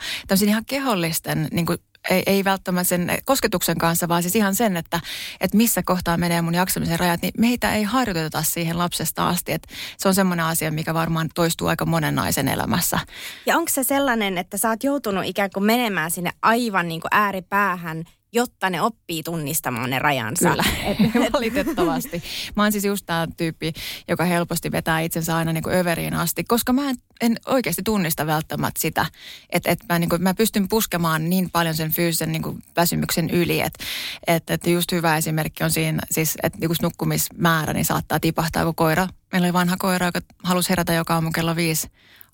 ihan 0.47 0.65
kehollisten 0.65 1.47
niin 1.51 1.65
kuin 1.65 1.77
ei, 2.09 2.23
ei 2.25 2.43
välttämättä 2.43 2.89
sen 2.89 3.12
kosketuksen 3.25 3.77
kanssa, 3.77 4.07
vaan 4.07 4.21
siis 4.21 4.35
ihan 4.35 4.55
sen, 4.55 4.77
että, 4.77 4.99
että 5.41 5.57
missä 5.57 5.83
kohtaa 5.83 6.17
menee 6.17 6.41
mun 6.41 6.53
jaksamisen 6.55 6.99
rajat, 6.99 7.21
niin 7.21 7.33
meitä 7.38 7.75
ei 7.75 7.83
harjoiteta 7.83 8.43
siihen 8.43 8.77
lapsesta 8.77 9.27
asti. 9.27 9.51
Että 9.51 9.67
se 9.97 10.07
on 10.07 10.15
semmoinen 10.15 10.45
asia, 10.45 10.71
mikä 10.71 10.93
varmaan 10.93 11.29
toistuu 11.35 11.67
aika 11.67 11.85
monen 11.85 12.15
naisen 12.15 12.47
elämässä. 12.47 12.99
Ja 13.45 13.57
onko 13.57 13.71
se 13.71 13.83
sellainen, 13.83 14.38
että 14.38 14.57
sä 14.57 14.69
oot 14.69 14.83
joutunut 14.83 15.25
ikään 15.25 15.49
kuin 15.53 15.63
menemään 15.63 16.12
sinne 16.12 16.31
aivan 16.41 16.88
niin 16.88 17.01
kuin 17.01 17.09
ääripäähän– 17.12 18.03
jotta 18.31 18.69
ne 18.69 18.81
oppii 18.81 19.23
tunnistamaan 19.23 19.89
ne 19.89 19.99
rajansa. 19.99 20.49
Kyllä, 20.49 20.63
valitettavasti. 21.33 22.23
Mä 22.55 22.63
oon 22.63 22.71
siis 22.71 22.85
just 22.85 23.05
tämä 23.05 23.27
tyyppi, 23.37 23.73
joka 24.07 24.25
helposti 24.25 24.71
vetää 24.71 24.99
itsensä 24.99 25.35
aina 25.35 25.53
niin 25.53 25.63
kuin 25.63 25.75
överiin 25.75 26.13
asti, 26.13 26.43
koska 26.43 26.73
mä 26.73 26.89
en, 26.89 26.95
en 27.21 27.37
oikeasti 27.45 27.83
tunnista 27.83 28.27
välttämättä 28.27 28.81
sitä, 28.81 29.05
että, 29.49 29.71
että 29.71 29.85
mä, 29.89 29.99
niin 29.99 30.09
kuin, 30.09 30.23
mä 30.23 30.33
pystyn 30.33 30.67
puskemaan 30.67 31.29
niin 31.29 31.49
paljon 31.49 31.75
sen 31.75 31.91
fyysisen 31.91 32.31
niin 32.31 32.43
kuin 32.43 32.63
väsymyksen 32.75 33.29
yli, 33.29 33.61
että, 33.61 33.83
että, 34.27 34.53
että 34.53 34.69
just 34.69 34.91
hyvä 34.91 35.17
esimerkki 35.17 35.63
on 35.63 35.71
siinä, 35.71 36.01
siis, 36.11 36.37
että 36.43 36.59
niin 36.59 36.69
nukkumismäärä 36.81 37.73
niin 37.73 37.85
saattaa 37.85 38.19
tipahtaa, 38.19 38.65
kun 38.65 38.75
koira, 38.75 39.07
meillä 39.31 39.45
oli 39.45 39.53
vanha 39.53 39.75
koira, 39.79 40.05
joka 40.05 40.21
halusi 40.43 40.69
herätä 40.69 40.93
joka 40.93 41.13
aamu 41.13 41.31
kello 41.31 41.55
viisi 41.55 41.87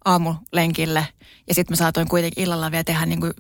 aamulenkille. 0.06 1.08
Ja 1.48 1.54
sitten 1.54 1.74
mä 1.74 1.76
saatoin 1.76 2.08
kuitenkin 2.08 2.44
illalla 2.44 2.72
vielä 2.72 2.84
tehdä 2.84 3.06
niin 3.06 3.20
kuin 3.20 3.34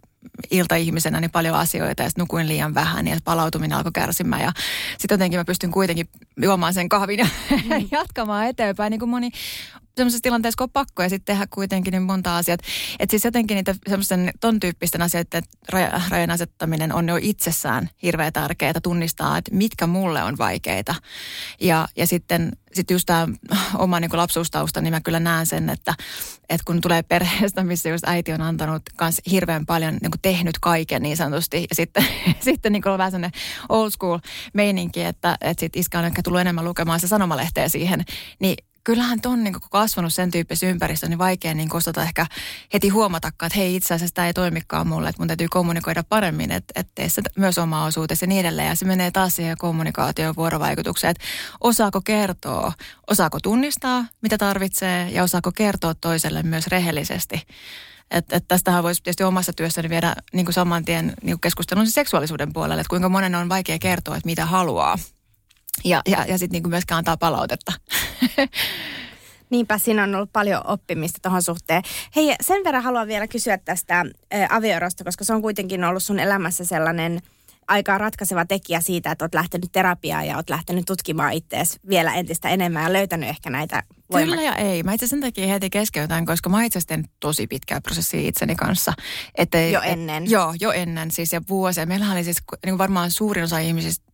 iltaihmisenä 0.51 1.21
niin 1.21 1.31
paljon 1.31 1.55
asioita 1.55 2.03
ja 2.03 2.09
sitten 2.09 2.21
nukuin 2.21 2.47
liian 2.47 2.73
vähän 2.73 3.07
ja 3.07 3.17
palautuminen 3.23 3.77
alkoi 3.77 3.91
kärsimään. 3.91 4.41
Ja 4.41 4.51
sitten 4.97 5.15
jotenkin 5.15 5.39
mä 5.39 5.45
pystyn 5.45 5.71
kuitenkin 5.71 6.09
juomaan 6.41 6.73
sen 6.73 6.89
kahvin 6.89 7.19
ja 7.19 7.27
mm. 7.51 7.87
jatkamaan 7.91 8.47
eteenpäin. 8.47 8.91
Niin 8.91 8.99
kuin 8.99 9.09
moni 9.09 9.31
semmoisessa 9.97 10.23
tilanteessa, 10.23 10.57
kun 10.57 10.63
on 10.63 10.69
pakko 10.73 11.03
ja 11.03 11.09
sitten 11.09 11.35
tehdä 11.35 11.47
kuitenkin 11.49 11.91
niin 11.91 12.03
monta 12.03 12.37
asiat. 12.37 12.59
Että 12.99 13.11
siis 13.11 13.25
jotenkin 13.25 13.55
niitä 13.55 13.75
semmoisen 13.87 14.31
ton 14.39 14.59
tyyppisten 14.59 15.01
asioiden 15.01 15.43
rajan 16.09 16.31
asettaminen 16.31 16.93
on 16.93 17.07
jo 17.07 17.17
itsessään 17.21 17.89
hirveän 18.03 18.33
tärkeää 18.33 18.73
tunnistaa, 18.83 19.37
että 19.37 19.55
mitkä 19.55 19.87
mulle 19.87 20.23
on 20.23 20.37
vaikeita. 20.37 20.95
Ja, 21.61 21.87
ja 21.97 22.07
sitten 22.07 22.51
sit 22.73 22.91
just 22.91 23.05
tämä 23.05 23.27
oma 23.77 23.99
niin 23.99 24.09
lapsuustausta, 24.13 24.81
niin 24.81 24.93
mä 24.93 25.01
kyllä 25.01 25.19
näen 25.19 25.45
sen, 25.45 25.69
että, 25.69 25.93
että 26.49 26.63
kun 26.65 26.81
tulee 26.81 27.03
perheestä, 27.03 27.63
missä 27.63 27.89
just 27.89 28.07
äiti 28.07 28.33
on 28.33 28.41
antanut 28.41 28.83
kans 28.95 29.21
hirveän 29.31 29.65
paljon 29.65 29.97
niin 30.01 30.11
tehnyt 30.21 30.59
kaiken 30.59 31.01
niin 31.01 31.17
sanotusti. 31.17 31.57
Ja 31.69 31.75
sitten, 31.75 32.05
sitten 32.39 32.71
niin 32.71 32.87
on 32.87 32.97
vähän 32.97 33.11
sellainen 33.11 33.41
old 33.69 33.91
school 33.91 34.19
meininki, 34.53 35.03
että, 35.03 35.37
että 35.41 35.59
sitten 35.59 35.79
iskä 35.79 35.99
on 35.99 36.05
ehkä 36.05 36.21
tullut 36.23 36.41
enemmän 36.41 36.65
lukemaan 36.65 36.99
se 36.99 37.07
sanomalehteä 37.07 37.69
siihen. 37.69 38.05
Niin 38.39 38.55
kyllähän 38.85 39.21
ton 39.21 39.43
niin 39.43 39.55
kasvanut 39.71 40.13
sen 40.13 40.31
tyyppisessä 40.31 40.67
ympäristössä, 40.67 41.09
niin 41.09 41.17
vaikea 41.17 41.53
niin 41.53 41.75
osata 41.75 42.03
ehkä 42.03 42.25
heti 42.73 42.89
huomatakaan, 42.89 43.47
että 43.47 43.59
hei 43.59 43.75
itse 43.75 43.93
asiassa 43.93 44.13
tämä 44.13 44.27
ei 44.27 44.33
toimikaan 44.33 44.87
mulle, 44.87 45.09
että 45.09 45.21
mun 45.21 45.27
täytyy 45.27 45.47
kommunikoida 45.49 46.03
paremmin, 46.03 46.51
että, 46.51 46.73
että 46.75 46.91
tee 46.95 47.09
se 47.09 47.21
myös 47.37 47.57
oma 47.57 47.85
osuutesi 47.85 48.25
ja 48.25 48.27
niin 48.27 48.39
edelleen. 48.39 48.67
Ja 48.67 48.75
se 48.75 48.85
menee 48.85 49.11
taas 49.11 49.35
siihen 49.35 49.57
kommunikaatioon 49.57 50.35
vuorovaikutukseen, 50.35 51.11
että 51.11 51.23
osaako 51.61 52.01
kertoa, 52.01 52.73
osaako 53.07 53.39
tunnistaa, 53.39 54.05
mitä 54.21 54.37
tarvitsee 54.37 55.09
ja 55.09 55.23
osaako 55.23 55.51
kertoa 55.51 55.95
toiselle 55.95 56.43
myös 56.43 56.67
rehellisesti. 56.67 57.41
Että 58.11 58.35
et 58.35 58.47
tästähän 58.47 58.83
voisi 58.83 59.03
tietysti 59.03 59.23
omassa 59.23 59.53
työssäni 59.53 59.89
viedä 59.89 60.15
niin 60.33 60.53
saman 60.53 60.85
tien 60.85 61.13
niin 61.23 61.39
keskustelun 61.39 61.87
seksuaalisuuden 61.87 62.53
puolelle, 62.53 62.81
että 62.81 62.89
kuinka 62.89 63.09
monen 63.09 63.35
on 63.35 63.49
vaikea 63.49 63.79
kertoa, 63.79 64.15
että 64.15 64.25
mitä 64.27 64.45
haluaa. 64.45 64.97
Ja, 65.83 66.01
ja, 66.07 66.25
ja 66.27 66.37
sitten 66.37 66.61
niin 66.61 66.69
myöskään 66.69 66.97
antaa 66.97 67.17
palautetta. 67.17 67.73
Niinpä 69.49 69.77
siinä 69.77 70.03
on 70.03 70.15
ollut 70.15 70.33
paljon 70.33 70.61
oppimista 70.67 71.19
tuohon 71.21 71.41
suhteen. 71.43 71.83
Hei, 72.15 72.35
sen 72.41 72.63
verran 72.63 72.83
haluan 72.83 73.07
vielä 73.07 73.27
kysyä 73.27 73.57
tästä 73.57 74.05
avioerosta, 74.49 75.03
koska 75.03 75.23
se 75.23 75.33
on 75.33 75.41
kuitenkin 75.41 75.83
ollut 75.83 76.03
sun 76.03 76.19
elämässä 76.19 76.65
sellainen 76.65 77.21
aika 77.67 77.97
ratkaiseva 77.97 78.45
tekijä 78.45 78.81
siitä, 78.81 79.11
että 79.11 79.25
oot 79.25 79.33
lähtenyt 79.33 79.71
terapiaan 79.71 80.27
ja 80.27 80.35
oot 80.35 80.49
lähtenyt 80.49 80.85
tutkimaan 80.85 81.33
itseäsi 81.33 81.79
vielä 81.89 82.13
entistä 82.13 82.49
enemmän 82.49 82.83
ja 82.83 82.93
löytänyt 82.93 83.29
ehkä 83.29 83.49
näitä 83.49 83.83
voimak- 84.13 84.29
Kyllä 84.29 84.41
ja 84.41 84.55
ei. 84.55 84.83
Mä 84.83 84.93
itse 84.93 85.07
sen 85.07 85.21
takia 85.21 85.47
heti 85.47 85.69
keskeytän, 85.69 86.25
koska 86.25 86.49
mä 86.49 86.63
itse 86.63 86.79
asiassa 86.79 87.09
tosi 87.19 87.47
pitkää 87.47 87.81
prosessia 87.81 88.27
itseni 88.27 88.55
kanssa. 88.55 88.93
Että, 89.35 89.59
jo 89.59 89.81
ennen? 89.81 90.23
Et, 90.23 90.29
joo, 90.29 90.53
jo 90.59 90.71
ennen 90.71 91.11
siis 91.11 91.33
ja 91.33 91.41
vuosia. 91.49 91.85
Meillähän 91.85 92.17
oli 92.17 92.23
siis 92.23 92.37
niin 92.65 92.77
varmaan 92.77 93.11
suurin 93.11 93.43
osa 93.43 93.59
ihmisistä 93.59 94.04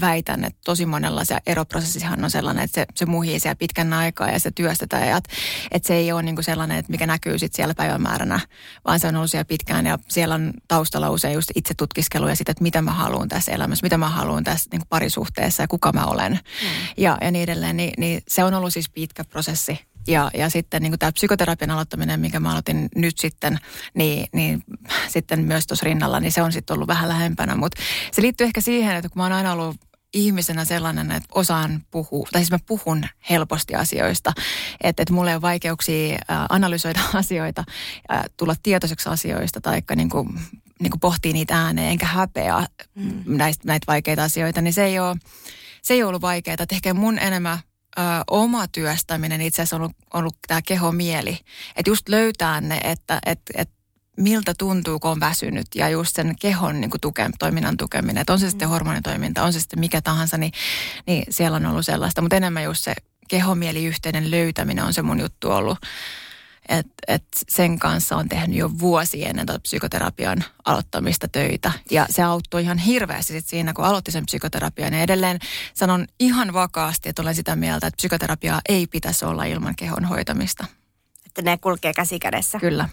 väitän, 0.00 0.44
että 0.44 0.60
tosi 0.64 0.86
monella 0.86 1.24
se 1.24 1.38
eroprosessihan 1.46 2.24
on 2.24 2.30
sellainen, 2.30 2.64
että 2.64 2.74
se, 2.74 2.86
se 2.94 3.06
muhii 3.06 3.40
siellä 3.40 3.56
pitkän 3.56 3.92
aikaa 3.92 4.30
ja 4.30 4.40
se 4.40 4.50
työstetään. 4.50 5.08
Ja, 5.08 5.16
että, 5.16 5.30
että 5.70 5.86
se 5.86 5.94
ei 5.94 6.12
ole 6.12 6.22
niin 6.22 6.36
kuin 6.36 6.44
sellainen, 6.44 6.76
että 6.76 6.92
mikä 6.92 7.06
näkyy 7.06 7.38
sitten 7.38 7.56
siellä 7.56 7.74
päivämääränä, 7.74 8.40
vaan 8.84 9.00
se 9.00 9.08
on 9.08 9.16
ollut 9.16 9.30
siellä 9.30 9.44
pitkään 9.44 9.86
ja 9.86 9.98
siellä 10.08 10.34
on 10.34 10.52
taustalla 10.68 11.10
usein 11.10 11.34
just 11.34 11.50
itse 11.54 11.74
tutkiskelu 11.74 12.28
ja 12.28 12.36
sitä, 12.36 12.52
että 12.52 12.62
mitä 12.62 12.82
mä 12.82 12.92
haluan 12.92 13.28
tässä 13.28 13.52
elämässä, 13.52 13.84
mitä 13.84 13.98
mä 13.98 14.08
haluan 14.08 14.44
tässä 14.44 14.68
niin 14.72 14.80
kuin 14.80 14.88
parisuhteessa 14.88 15.62
ja 15.62 15.68
kuka 15.68 15.92
mä 15.92 16.04
olen 16.04 16.32
mm. 16.32 16.68
ja, 16.96 17.18
ja 17.20 17.30
niin 17.30 17.42
edelleen. 17.42 17.76
Niin, 17.76 17.92
niin 17.98 18.22
se 18.28 18.44
on 18.44 18.54
ollut 18.54 18.72
siis 18.72 18.90
pitkä 18.90 19.24
prosessi 19.24 19.87
ja, 20.08 20.30
ja 20.34 20.50
sitten 20.50 20.82
niin 20.82 20.98
tämä 20.98 21.12
psykoterapian 21.12 21.70
aloittaminen, 21.70 22.20
minkä 22.20 22.40
mä 22.40 22.50
aloitin 22.50 22.88
nyt 22.94 23.18
sitten, 23.18 23.58
niin, 23.94 24.26
niin 24.32 24.64
sitten 25.08 25.44
myös 25.44 25.66
tuossa 25.66 25.84
rinnalla, 25.84 26.20
niin 26.20 26.32
se 26.32 26.42
on 26.42 26.52
sitten 26.52 26.74
ollut 26.74 26.88
vähän 26.88 27.08
lähempänä. 27.08 27.56
Mutta 27.56 27.82
se 28.12 28.22
liittyy 28.22 28.46
ehkä 28.46 28.60
siihen, 28.60 28.96
että 28.96 29.08
kun 29.08 29.18
mä 29.20 29.22
oon 29.22 29.32
aina 29.32 29.52
ollut 29.52 29.76
ihmisenä 30.14 30.64
sellainen, 30.64 31.10
että 31.10 31.28
osaan 31.34 31.82
puhua, 31.90 32.28
tai 32.32 32.40
siis 32.40 32.50
mä 32.50 32.58
puhun 32.66 33.04
helposti 33.30 33.74
asioista, 33.74 34.32
että, 34.80 35.02
että 35.02 35.14
mulla 35.14 35.30
ei 35.30 35.36
ole 35.36 35.42
vaikeuksia 35.42 36.18
analysoida 36.48 37.00
asioita, 37.14 37.64
tulla 38.36 38.54
tietoiseksi 38.62 39.08
asioista, 39.08 39.60
tai 39.60 39.82
niin 39.96 40.10
kuin, 40.10 40.40
niin 40.80 40.90
kuin 40.90 41.00
pohtii 41.00 41.32
niitä 41.32 41.62
ääneen, 41.62 41.90
enkä 41.90 42.06
häpeä 42.06 42.66
mm. 42.94 43.22
näistä, 43.26 43.62
näitä 43.66 43.84
vaikeita 43.86 44.24
asioita, 44.24 44.60
niin 44.60 44.72
se 44.72 44.84
ei 44.84 44.98
ole, 44.98 45.16
se 45.82 45.94
ei 45.94 46.02
ollut 46.02 46.22
vaikeaa. 46.22 46.56
Että 46.60 46.74
ehkä 46.74 46.94
mun 46.94 47.18
enemmän 47.18 47.58
ö, 47.98 48.02
oma 48.30 48.68
työstäminen 48.68 49.40
itse 49.40 49.62
asiassa 49.62 49.76
on 49.76 49.82
ollut, 49.82 49.96
ollut 50.14 50.36
tämä 50.48 50.62
kehomieli. 50.62 51.38
Että 51.76 51.90
just 51.90 52.08
löytää 52.08 52.60
ne, 52.60 52.80
että 52.84 53.18
et, 53.26 53.40
et 53.54 53.70
miltä 54.16 54.54
tuntuu, 54.58 54.98
kun 54.98 55.10
on 55.10 55.20
väsynyt 55.20 55.66
ja 55.74 55.88
just 55.88 56.16
sen 56.16 56.34
kehon 56.40 56.80
niin 56.80 56.90
kuin 56.90 57.00
tuke, 57.00 57.30
toiminnan 57.38 57.76
tukeminen. 57.76 58.20
Että 58.20 58.32
on 58.32 58.40
se 58.40 58.50
sitten 58.50 58.68
mm. 58.68 58.70
hormonitoiminta, 58.70 59.44
on 59.44 59.52
se 59.52 59.60
sitten 59.60 59.80
mikä 59.80 60.00
tahansa, 60.00 60.38
niin, 60.38 60.52
niin 61.06 61.24
siellä 61.30 61.56
on 61.56 61.66
ollut 61.66 61.86
sellaista. 61.86 62.22
Mutta 62.22 62.36
enemmän 62.36 62.64
just 62.64 62.84
se 62.84 62.94
kehomieliyhteinen 63.28 64.30
löytäminen 64.30 64.84
on 64.84 64.92
se 64.92 65.02
mun 65.02 65.20
juttu 65.20 65.50
ollut. 65.50 65.78
Et, 66.68 66.86
et 67.08 67.24
sen 67.48 67.78
kanssa 67.78 68.16
on 68.16 68.28
tehnyt 68.28 68.56
jo 68.56 68.70
vuosi 68.78 69.24
ennen 69.24 69.46
tuota 69.46 69.60
psykoterapian 69.60 70.44
aloittamista 70.64 71.28
töitä. 71.28 71.72
Ja 71.90 72.06
se 72.10 72.22
auttoi 72.22 72.62
ihan 72.62 72.78
hirveästi 72.78 73.32
sit 73.32 73.46
siinä, 73.46 73.72
kun 73.72 73.84
aloitti 73.84 74.10
sen 74.10 74.26
psykoterapian. 74.26 74.92
Ja 74.92 75.02
edelleen 75.02 75.38
sanon 75.74 76.06
ihan 76.20 76.52
vakaasti, 76.52 77.08
että 77.08 77.22
olen 77.22 77.34
sitä 77.34 77.56
mieltä, 77.56 77.86
että 77.86 77.96
psykoterapiaa 77.96 78.60
ei 78.68 78.86
pitäisi 78.86 79.24
olla 79.24 79.44
ilman 79.44 79.76
kehon 79.76 80.04
hoitamista. 80.04 80.64
Että 81.26 81.42
ne 81.42 81.58
kulkee 81.58 81.94
käsi 81.94 82.18
kädessä. 82.18 82.58
Kyllä. 82.58 82.88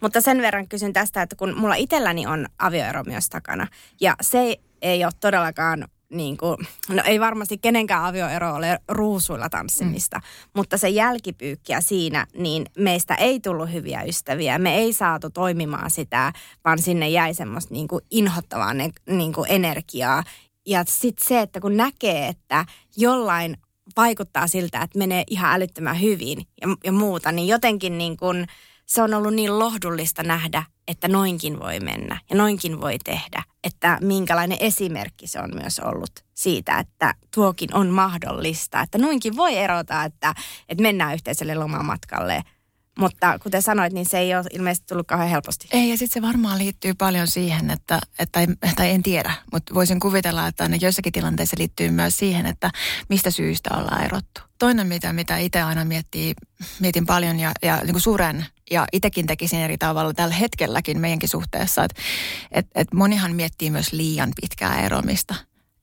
Mutta 0.00 0.20
sen 0.20 0.42
verran 0.42 0.68
kysyn 0.68 0.92
tästä, 0.92 1.22
että 1.22 1.36
kun 1.36 1.56
mulla 1.56 1.74
itselläni 1.74 2.26
on 2.26 2.46
avioero 2.58 3.04
myös 3.04 3.28
takana. 3.28 3.66
Ja 4.00 4.16
se 4.20 4.56
ei 4.82 5.04
ole 5.04 5.12
todellakaan 5.20 5.88
niin 6.10 6.36
kuin, 6.36 6.56
no 6.88 7.02
ei 7.06 7.20
varmasti 7.20 7.58
kenenkään 7.58 8.04
avioero 8.04 8.54
ole 8.54 8.78
ruusuilla 8.88 9.48
tanssimista, 9.48 10.18
mm. 10.18 10.22
mutta 10.56 10.78
se 10.78 10.88
jälkipyykkiä 10.88 11.80
siinä, 11.80 12.26
niin 12.38 12.66
meistä 12.78 13.14
ei 13.14 13.40
tullut 13.40 13.72
hyviä 13.72 14.02
ystäviä. 14.02 14.58
Me 14.58 14.76
ei 14.76 14.92
saatu 14.92 15.30
toimimaan 15.30 15.90
sitä, 15.90 16.32
vaan 16.64 16.78
sinne 16.78 17.08
jäi 17.08 17.34
semmoista 17.34 17.74
niin 17.74 17.88
kuin 17.88 18.04
inhottavaa 18.10 18.74
ne, 18.74 18.90
niin 19.10 19.32
kuin 19.32 19.46
energiaa. 19.50 20.24
Ja 20.66 20.84
sitten 20.88 21.28
se, 21.28 21.40
että 21.40 21.60
kun 21.60 21.76
näkee, 21.76 22.28
että 22.28 22.64
jollain 22.96 23.56
vaikuttaa 23.96 24.46
siltä, 24.46 24.82
että 24.82 24.98
menee 24.98 25.24
ihan 25.30 25.54
älyttömän 25.54 26.00
hyvin 26.00 26.38
ja, 26.60 26.68
ja 26.84 26.92
muuta, 26.92 27.32
niin 27.32 27.48
jotenkin 27.48 27.98
niin 27.98 28.16
kuin, 28.16 28.46
se 28.86 29.02
on 29.02 29.14
ollut 29.14 29.34
niin 29.34 29.58
lohdullista 29.58 30.22
nähdä, 30.22 30.62
että 30.88 31.08
noinkin 31.08 31.60
voi 31.60 31.80
mennä 31.80 32.20
ja 32.30 32.36
noinkin 32.36 32.80
voi 32.80 32.98
tehdä. 33.04 33.42
Että 33.66 33.98
minkälainen 34.00 34.58
esimerkki 34.60 35.26
se 35.26 35.40
on 35.40 35.50
myös 35.54 35.78
ollut 35.78 36.10
siitä, 36.34 36.78
että 36.78 37.14
tuokin 37.34 37.74
on 37.74 37.86
mahdollista. 37.88 38.80
Että 38.80 38.98
noinkin 38.98 39.36
voi 39.36 39.56
erota, 39.56 40.04
että, 40.04 40.34
että 40.68 40.82
mennään 40.82 41.14
yhteiselle 41.14 41.54
lomamatkalle– 41.54 42.42
mutta 42.98 43.38
kuten 43.38 43.62
sanoit, 43.62 43.92
niin 43.92 44.06
se 44.06 44.18
ei 44.18 44.34
ole 44.34 44.44
ilmeisesti 44.52 44.86
tullut 44.86 45.06
kauhean 45.06 45.30
helposti. 45.30 45.68
Ei, 45.72 45.90
ja 45.90 45.96
sitten 45.96 46.22
se 46.22 46.26
varmaan 46.26 46.58
liittyy 46.58 46.94
paljon 46.94 47.26
siihen, 47.26 47.70
että, 47.70 48.00
että 48.18 48.40
tai 48.76 48.90
en 48.90 49.02
tiedä, 49.02 49.32
mutta 49.52 49.74
voisin 49.74 50.00
kuvitella, 50.00 50.46
että 50.46 50.62
aina 50.62 50.76
joissakin 50.76 51.12
tilanteissa 51.12 51.56
liittyy 51.58 51.90
myös 51.90 52.16
siihen, 52.16 52.46
että 52.46 52.70
mistä 53.08 53.30
syystä 53.30 53.70
ollaan 53.74 54.04
erottu. 54.04 54.40
Toinen, 54.58 54.86
mitä, 54.86 55.12
mitä 55.12 55.38
itse 55.38 55.62
aina 55.62 55.84
miettii, 55.84 56.34
mietin 56.80 57.06
paljon 57.06 57.40
ja, 57.40 57.52
ja 57.62 57.76
niin 57.76 57.92
kuin 57.92 58.02
suuren, 58.02 58.46
ja 58.70 58.86
itsekin 58.92 59.26
tekisin 59.26 59.60
eri 59.60 59.78
tavalla 59.78 60.14
tällä 60.14 60.34
hetkelläkin 60.34 61.00
meidänkin 61.00 61.28
suhteessa, 61.28 61.84
että 61.84 62.02
et, 62.52 62.66
et 62.74 62.94
monihan 62.94 63.34
miettii 63.34 63.70
myös 63.70 63.92
liian 63.92 64.32
pitkää 64.40 64.80
eromista 64.80 65.34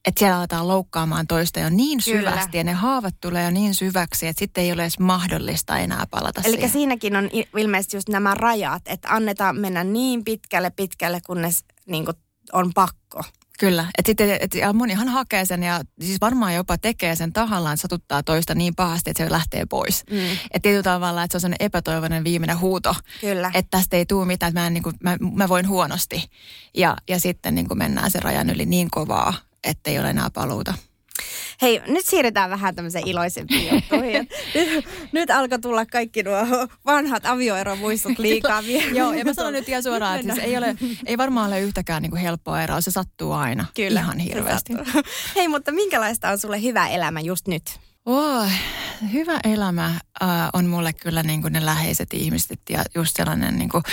että 0.05 0.19
siellä 0.19 0.37
aletaan 0.37 0.67
loukkaamaan 0.67 1.27
toista 1.27 1.59
jo 1.59 1.69
niin 1.69 1.99
Kyllä. 2.05 2.31
syvästi 2.31 2.57
ja 2.57 2.63
ne 2.63 2.73
haavat 2.73 3.15
tulee 3.21 3.43
jo 3.43 3.51
niin 3.51 3.75
syväksi, 3.75 4.27
että 4.27 4.39
sitten 4.39 4.63
ei 4.63 4.71
ole 4.71 4.81
edes 4.81 4.99
mahdollista 4.99 5.77
enää 5.77 6.05
palata 6.11 6.41
Eli 6.45 6.53
siihen. 6.53 6.69
siinäkin 6.69 7.15
on 7.15 7.29
ilmeisesti 7.57 7.97
just 7.97 8.09
nämä 8.09 8.33
rajat, 8.33 8.81
että 8.85 9.09
annetaan 9.09 9.59
mennä 9.59 9.83
niin 9.83 10.23
pitkälle 10.23 10.69
pitkälle, 10.69 11.21
kunnes 11.25 11.65
niin 11.85 12.05
kuin 12.05 12.17
on 12.53 12.71
pakko. 12.73 13.23
Kyllä, 13.59 13.85
että 13.97 14.09
sitten 14.09 14.37
et, 14.41 14.55
ja 14.55 14.73
monihan 14.73 15.07
hakee 15.07 15.45
sen 15.45 15.63
ja 15.63 15.81
siis 16.01 16.21
varmaan 16.21 16.55
jopa 16.55 16.77
tekee 16.77 17.15
sen 17.15 17.33
tahallaan, 17.33 17.77
satuttaa 17.77 18.23
toista 18.23 18.55
niin 18.55 18.75
pahasti, 18.75 19.09
että 19.09 19.23
se 19.23 19.31
lähtee 19.31 19.65
pois. 19.65 20.03
Mm. 20.11 20.17
Että 20.31 20.59
tietyllä 20.61 20.83
tavalla, 20.83 21.23
että 21.23 21.31
se 21.31 21.37
on 21.37 21.41
sellainen 21.41 21.65
epätoivoinen 21.65 22.23
viimeinen 22.23 22.59
huuto. 22.59 22.95
Kyllä. 23.21 23.51
Että 23.53 23.77
tästä 23.77 23.97
ei 23.97 24.05
tule 24.05 24.25
mitään, 24.25 24.49
että 24.49 24.61
mä, 24.61 24.67
en, 24.67 24.73
niin 24.73 24.83
kuin, 24.83 24.95
mä, 25.03 25.17
mä 25.33 25.49
voin 25.49 25.67
huonosti. 25.67 26.29
Ja, 26.77 26.97
ja 27.09 27.19
sitten 27.19 27.55
niin 27.55 27.67
kuin 27.67 27.77
mennään 27.77 28.11
sen 28.11 28.21
rajan 28.21 28.49
yli 28.49 28.65
niin 28.65 28.91
kovaa, 28.91 29.33
ettei 29.63 29.99
ole 29.99 30.09
enää 30.09 30.29
paluuta. 30.33 30.73
Hei, 31.61 31.81
nyt 31.87 32.05
siirrytään 32.05 32.49
vähän 32.49 32.75
tämmöiseen 32.75 33.07
iloisempiin 33.07 33.73
juttuihin. 33.73 34.29
nyt, 34.55 34.85
nyt 35.11 35.31
alkoi 35.31 35.59
tulla 35.59 35.85
kaikki 35.85 36.23
nuo 36.23 36.37
vanhat 36.85 37.25
avioeromuistot 37.25 38.19
liikaa 38.19 38.63
vielä. 38.67 38.91
Joo, 38.91 39.13
ja 39.13 39.25
mä 39.25 39.33
sanon 39.33 39.53
nyt 39.53 39.69
ihan 39.69 39.83
suoraan, 39.83 40.19
että 40.19 40.33
siis 40.33 40.45
ei, 40.45 40.57
ole, 40.57 40.75
ei 41.05 41.17
varmaan 41.17 41.47
ole 41.47 41.61
yhtäkään 41.61 42.01
niin 42.01 42.09
kuin 42.09 42.21
helppoa 42.21 42.61
eroa. 42.61 42.81
Se 42.81 42.91
sattuu 42.91 43.31
aina 43.31 43.65
Kyllä, 43.75 43.99
ihan 43.99 44.19
hirveästi. 44.19 44.73
Hei, 45.35 45.47
mutta 45.47 45.71
minkälaista 45.71 46.29
on 46.29 46.39
sulle 46.39 46.61
hyvä 46.61 46.87
elämä 46.87 47.19
just 47.19 47.47
nyt? 47.47 47.79
Oh, 48.05 48.49
hyvä 49.13 49.39
elämä 49.43 49.85
äh, 49.85 50.29
on 50.53 50.65
mulle 50.65 50.93
kyllä 50.93 51.23
niin 51.23 51.41
kuin 51.41 51.53
ne 51.53 51.65
läheiset 51.65 52.13
ihmiset 52.13 52.59
ja 52.69 52.83
just 52.95 53.15
sellainen 53.15 53.57
niin 53.57 53.69
kuin, 53.69 53.83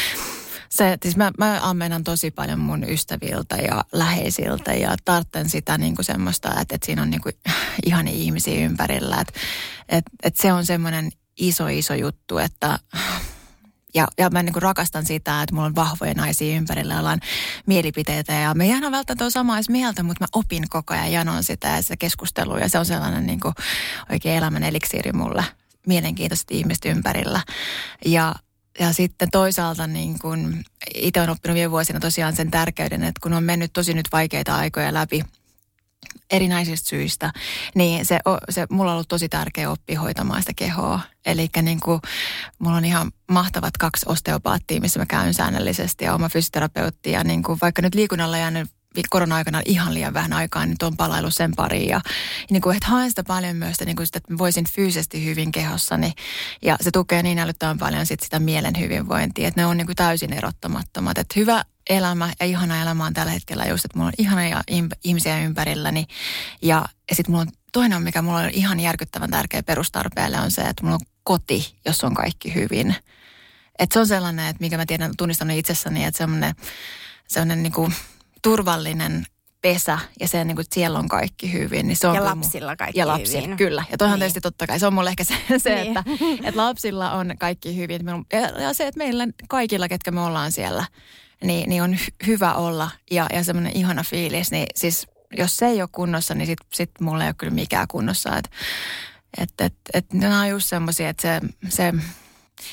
se, 0.70 0.98
siis 1.02 1.16
mä, 1.16 1.30
mä 1.38 1.59
ammenan 1.62 2.04
tosi 2.04 2.30
paljon 2.30 2.59
mun 2.59 2.85
ystäviltä 2.88 3.56
ja 3.56 3.85
läheisiltä 3.92 4.74
ja 4.74 4.96
tartten 5.04 5.48
sitä 5.48 5.78
niin 5.78 5.94
kuin 5.94 6.04
semmoista, 6.04 6.48
että, 6.48 6.74
että 6.74 6.87
siinä 6.87 7.02
on 7.02 7.11
niin 7.11 7.20
kuin 7.20 7.35
ihania 7.87 8.14
ihmisiä 8.14 8.64
ympärillä. 8.64 9.20
Että, 9.20 9.33
että, 9.88 10.11
että 10.22 10.42
se 10.42 10.52
on 10.52 10.66
semmoinen 10.66 11.11
iso, 11.37 11.66
iso 11.66 11.94
juttu, 11.94 12.38
että 12.38 12.78
ja, 13.94 14.09
ja 14.18 14.30
mä 14.30 14.42
niin 14.42 14.52
kuin 14.52 14.62
rakastan 14.62 15.06
sitä, 15.06 15.42
että 15.42 15.54
mulla 15.54 15.66
on 15.66 15.74
vahvoja 15.74 16.14
naisia 16.14 16.56
ympärillä, 16.56 16.94
joilla 16.94 17.11
on 17.11 17.20
mielipiteitä 17.66 18.33
ja 18.33 18.54
me 18.54 18.64
ei 18.64 18.72
aina 18.72 18.90
välttämättä 18.90 19.24
ole 19.24 19.30
samaa 19.30 19.61
mieltä, 19.68 20.02
mutta 20.02 20.24
mä 20.24 20.28
opin 20.33 20.68
koko 20.68 20.94
ajan 20.94 21.12
janon 21.12 21.44
sitä 21.44 21.68
ja 21.68 21.83
sitä 21.83 21.96
keskustelua 21.96 22.59
ja 22.59 22.68
se 22.68 22.78
on 22.78 22.87
sellainen 22.87 23.26
niin 23.26 23.40
kuin 23.40 23.54
oikein 24.11 24.37
elämän 24.37 24.62
eliksiiri 24.62 25.12
mulle 25.12 25.44
mielenkiintoiset 25.87 26.50
ihmiset 26.50 26.85
ympärillä. 26.85 27.40
Ja, 28.04 28.35
ja 28.78 28.92
sitten 28.92 29.28
toisaalta 29.30 29.87
niin 29.87 30.18
kun 30.18 30.62
itse 30.94 31.20
olen 31.20 31.30
oppinut 31.30 31.54
viime 31.54 31.70
vuosina 31.70 32.00
tosiaan 32.00 32.37
sen 32.37 32.50
tärkeyden, 32.50 33.02
että 33.02 33.20
kun 33.22 33.33
on 33.33 33.44
mennyt 33.44 33.72
tosi 33.72 33.94
nyt 33.94 34.09
vaikeita 34.12 34.56
aikoja 34.56 34.94
läpi– 34.94 35.22
erinäisistä 36.30 36.88
syistä, 36.88 37.33
niin 37.74 38.06
se, 38.06 38.18
se, 38.50 38.66
mulla 38.70 38.90
on 38.90 38.94
ollut 38.94 39.09
tosi 39.09 39.28
tärkeä 39.28 39.70
oppi 39.70 39.94
hoitamaan 39.94 40.42
sitä 40.42 40.52
kehoa. 40.56 41.00
Eli 41.26 41.48
niin 41.62 41.80
mulla 42.59 42.76
on 42.76 42.85
ihan 42.85 43.12
mahtavat 43.30 43.76
kaksi 43.76 44.06
osteopaattia, 44.09 44.80
missä 44.80 45.00
mä 45.00 45.06
käyn 45.06 45.35
säännöllisesti 45.35 46.04
ja 46.04 46.14
oma 46.14 46.28
fysioterapeutti. 46.28 47.11
Ja 47.11 47.24
niin 47.24 47.42
vaikka 47.62 47.83
nyt 47.83 47.94
liikunnalla 47.94 48.38
jäänyt 48.38 48.70
korona-aikana 49.11 49.62
ihan 49.64 49.94
liian 49.94 50.14
vähän 50.14 50.33
aikaa, 50.33 50.66
niin 50.66 50.76
on 50.83 50.96
palailu 50.96 51.31
sen 51.31 51.53
pariin. 51.57 51.88
Ja, 51.88 52.00
niin 52.50 52.62
kuin, 52.62 52.76
että 52.76 52.88
haen 52.88 53.11
sitä 53.11 53.24
paljon 53.24 53.57
myös 53.57 53.72
sitä, 53.72 53.85
niin 53.85 53.96
kuin 53.96 54.07
sitä, 54.07 54.18
että 54.18 54.38
voisin 54.38 54.64
fyysisesti 54.74 55.24
hyvin 55.24 55.53
kehossani. 55.53 56.12
Ja 56.62 56.76
se 56.81 56.90
tukee 56.90 57.22
niin 57.22 57.38
älyttömän 57.38 57.79
paljon 57.79 58.07
sit 58.07 58.20
sitä 58.20 58.38
mielen 58.38 58.74
hyvinvointia, 58.81 59.48
että 59.48 59.61
ne 59.61 59.66
on 59.66 59.76
niin 59.76 59.87
kuin 59.87 59.96
täysin 59.96 60.33
erottamattomat. 60.33 61.18
Että 61.18 61.35
hyvä 61.37 61.64
elämä 61.90 62.33
ja 62.40 62.46
ihana 62.46 62.83
elämä 62.83 63.07
on 63.07 63.14
tällä 63.14 63.33
hetkellä 63.33 63.64
just, 63.64 63.85
että 63.85 63.98
mulla 63.98 64.09
on 64.09 64.24
ihania 64.24 64.62
ihmisiä 65.05 65.38
ympärilläni. 65.38 66.07
Ja, 66.62 66.85
ja 67.11 67.16
sitten 67.16 67.33
mulla 67.33 67.42
on 67.42 67.53
toinen, 67.72 68.03
mikä 68.03 68.22
mulla 68.22 68.38
on 68.38 68.50
ihan 68.50 68.81
järkyttävän 68.81 69.31
tärkeä 69.31 69.62
perustarpeelle, 69.62 70.40
on 70.40 70.50
se, 70.50 70.62
että 70.62 70.83
mulla 70.83 70.94
on 70.94 71.07
koti, 71.22 71.74
jos 71.85 72.05
on 72.05 72.14
kaikki 72.14 72.55
hyvin. 72.55 72.96
Että 73.79 73.94
se 73.94 74.00
on 74.00 74.07
sellainen, 74.07 74.46
että 74.46 74.61
mikä 74.61 74.76
mä 74.76 74.87
tiedän, 74.87 75.12
tunnistan 75.16 75.50
itsessäni, 75.50 76.05
että 76.05 76.18
semmoinen, 76.18 76.55
semmoinen 77.29 77.62
niin 77.62 77.72
kuin 77.72 77.94
turvallinen 78.42 79.26
pesä 79.62 79.98
ja 80.20 80.29
se, 80.29 80.44
niin 80.44 80.57
kuin, 80.57 80.64
että 80.64 80.74
siellä 80.74 80.98
on 80.98 81.09
kaikki 81.09 81.53
hyvin. 81.53 81.88
Niin 81.88 81.96
se 81.96 82.09
on 82.09 82.14
ja 82.14 82.24
lapsilla 82.24 82.76
kaikki 82.76 82.98
Ja 82.98 83.07
lapsilla, 83.07 83.42
hyvin. 83.42 83.57
kyllä. 83.57 83.85
Ja 83.90 83.98
toihan 83.98 84.14
niin. 84.14 84.20
tietysti 84.20 84.40
totta 84.40 84.66
kai, 84.66 84.81
se 84.81 84.87
on 84.87 84.94
mulle 84.94 85.11
ehkä 85.11 85.24
se, 85.24 85.35
se 85.59 85.74
niin. 85.74 85.87
että, 85.87 86.05
että 86.44 86.61
lapsilla 86.61 87.12
on 87.12 87.35
kaikki 87.38 87.76
hyvin. 87.76 88.00
Ja 88.61 88.74
se, 88.74 88.87
että 88.87 88.98
meillä 88.98 89.26
kaikilla, 89.48 89.88
ketkä 89.88 90.11
me 90.11 90.20
ollaan 90.20 90.53
siellä, 90.53 90.85
niin, 91.44 91.68
niin 91.68 91.83
on 91.83 91.94
hy- 91.94 92.26
hyvä 92.26 92.55
olla 92.55 92.90
ja, 93.11 93.26
ja 93.33 93.44
semmoinen 93.44 93.76
ihana 93.76 94.03
fiilis. 94.03 94.50
Niin 94.50 94.66
siis 94.74 95.07
jos 95.37 95.57
se 95.57 95.66
ei 95.66 95.83
ole 95.83 95.88
kunnossa, 95.92 96.35
niin 96.35 96.46
sitten 96.46 96.66
sit 96.74 96.90
mulla 97.00 97.24
ei 97.24 97.29
ole 97.29 97.35
kyllä 97.38 97.55
mikään 97.55 97.88
kunnossa. 97.88 98.37
Että 98.37 98.50
et, 99.38 99.50
et, 99.61 99.74
et, 99.94 100.12
nämä 100.12 100.40
on 100.40 100.48
just 100.48 100.68
semmoisia, 100.68 101.09
että 101.09 101.22
se, 101.22 101.40
se 101.68 101.92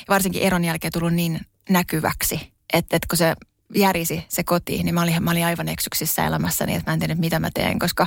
varsinkin 0.08 0.42
eron 0.42 0.64
jälkeen 0.64 0.92
tullut 0.92 1.14
niin 1.14 1.40
näkyväksi, 1.68 2.52
että, 2.72 2.96
että 2.96 3.06
kun 3.10 3.16
se 3.16 3.34
järisi 3.74 4.24
se 4.28 4.44
koti, 4.44 4.82
niin 4.82 4.94
mä 4.94 5.02
olin, 5.02 5.22
mä 5.22 5.30
olin 5.30 5.46
aivan 5.46 5.68
eksyksissä 5.68 6.26
elämässäni, 6.26 6.74
että 6.74 6.90
mä 6.90 6.92
en 6.92 6.98
tiedä 6.98 7.14
mitä 7.14 7.40
mä 7.40 7.50
teen, 7.54 7.78
koska 7.78 8.06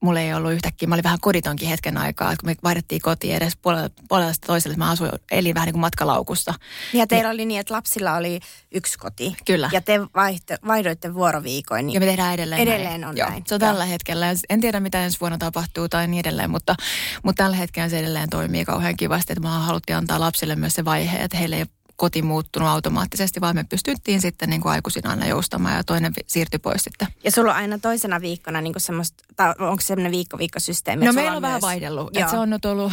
mulla 0.00 0.20
ei 0.20 0.34
ollut 0.34 0.52
yhtäkkiä, 0.52 0.88
mä 0.88 0.94
olin 0.94 1.04
vähän 1.04 1.20
koditonkin 1.20 1.68
hetken 1.68 1.96
aikaa, 1.98 2.32
että 2.32 2.40
kun 2.40 2.50
me 2.50 2.56
vaihdettiin 2.64 3.00
kotiin 3.00 3.36
edes 3.36 3.56
puolella, 3.56 3.88
puolella 4.08 4.32
toiselle, 4.46 4.72
että 4.72 4.84
mä 4.84 4.90
asuin, 4.90 5.10
elin 5.30 5.54
vähän 5.54 5.66
niin 5.66 5.72
kuin 5.72 5.80
matkalaukussa. 5.80 6.54
Ja 6.92 7.06
teillä 7.06 7.28
niin, 7.28 7.34
oli 7.34 7.46
niin, 7.46 7.60
että 7.60 7.74
lapsilla 7.74 8.16
oli 8.16 8.40
yksi 8.74 8.98
koti. 8.98 9.36
Kyllä. 9.46 9.70
Ja 9.72 9.80
te 9.80 10.00
vaihto, 10.14 10.54
vaihdoitte 10.66 11.14
vuoroviikoin. 11.14 11.86
Niin 11.86 11.94
ja 11.94 12.00
me 12.00 12.06
tehdään 12.06 12.34
edelleen 12.34 12.60
Edelleen 12.62 13.00
näin. 13.00 13.04
on 13.04 13.16
Joo, 13.16 13.28
näin. 13.28 13.42
Se 13.46 13.54
on 13.54 13.60
Joo. 13.60 13.68
tällä 13.70 13.84
hetkellä. 13.84 14.26
En 14.48 14.60
tiedä, 14.60 14.80
mitä 14.80 15.04
ensi 15.04 15.20
vuonna 15.20 15.38
tapahtuu 15.38 15.88
tai 15.88 16.06
niin 16.06 16.20
edelleen, 16.20 16.50
mutta, 16.50 16.74
mutta 17.22 17.42
tällä 17.42 17.56
hetkellä 17.56 17.88
se 17.88 17.98
edelleen 17.98 18.30
toimii 18.30 18.64
kauhean 18.64 18.96
kivasti, 18.96 19.32
että 19.32 19.42
me 19.42 19.48
haluttiin 19.48 19.96
antaa 19.96 20.20
lapsille 20.20 20.56
myös 20.56 20.74
se 20.74 20.84
vaihe, 20.84 21.18
että 21.18 21.36
heille 21.36 21.56
ei 21.56 21.64
koti 21.96 22.22
muuttunut 22.22 22.68
automaattisesti, 22.68 23.40
vaan 23.40 23.56
me 23.56 23.64
pystyttiin 23.64 24.20
sitten 24.20 24.50
niin 24.50 24.60
kuin 24.60 24.72
aikuisina 24.72 25.10
aina 25.10 25.26
joustamaan 25.26 25.76
ja 25.76 25.84
toinen 25.84 26.12
siirtyi 26.26 26.58
pois 26.58 26.82
sitten. 26.82 27.08
Ja 27.24 27.30
sulla 27.30 27.50
on 27.50 27.56
aina 27.56 27.78
toisena 27.78 28.20
viikkona 28.20 28.60
niin 28.60 28.72
kuin 28.72 28.80
semmoista, 28.80 29.24
tai 29.36 29.54
onko 29.58 29.80
se 29.80 29.86
semmoinen 29.86 30.12
viikko-viikkosysteemi? 30.12 31.04
No 31.04 31.12
meillä 31.12 31.30
on, 31.30 31.36
on 31.36 31.42
vähän 31.42 31.60
vaihdellut. 31.60 32.16
Että 32.16 32.30
se 32.30 32.36
on 32.36 32.50
nyt 32.50 32.64
ollut 32.64 32.92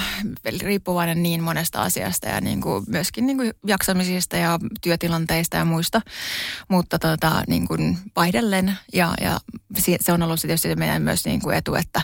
riippuvainen 0.61 1.23
niin 1.23 1.43
monesta 1.43 1.81
asiasta 1.81 2.27
ja 2.27 2.41
niin 2.41 2.61
kuin 2.61 2.85
myöskin 2.87 3.27
niin 3.27 3.37
kuin 3.37 3.53
jaksamisista 3.67 4.37
ja 4.37 4.59
työtilanteista 4.81 5.57
ja 5.57 5.65
muista. 5.65 6.01
Mutta 6.67 6.99
tota, 6.99 7.43
niin 7.47 7.67
kuin 7.67 7.97
vaihdellen 8.15 8.77
ja, 8.93 9.13
ja 9.21 9.39
se 10.01 10.13
on 10.13 10.23
ollut 10.23 10.39
tietysti 10.41 10.75
meidän 10.75 11.01
myös 11.01 11.25
niin 11.25 11.41
kuin 11.41 11.57
etu, 11.57 11.75
että 11.75 12.01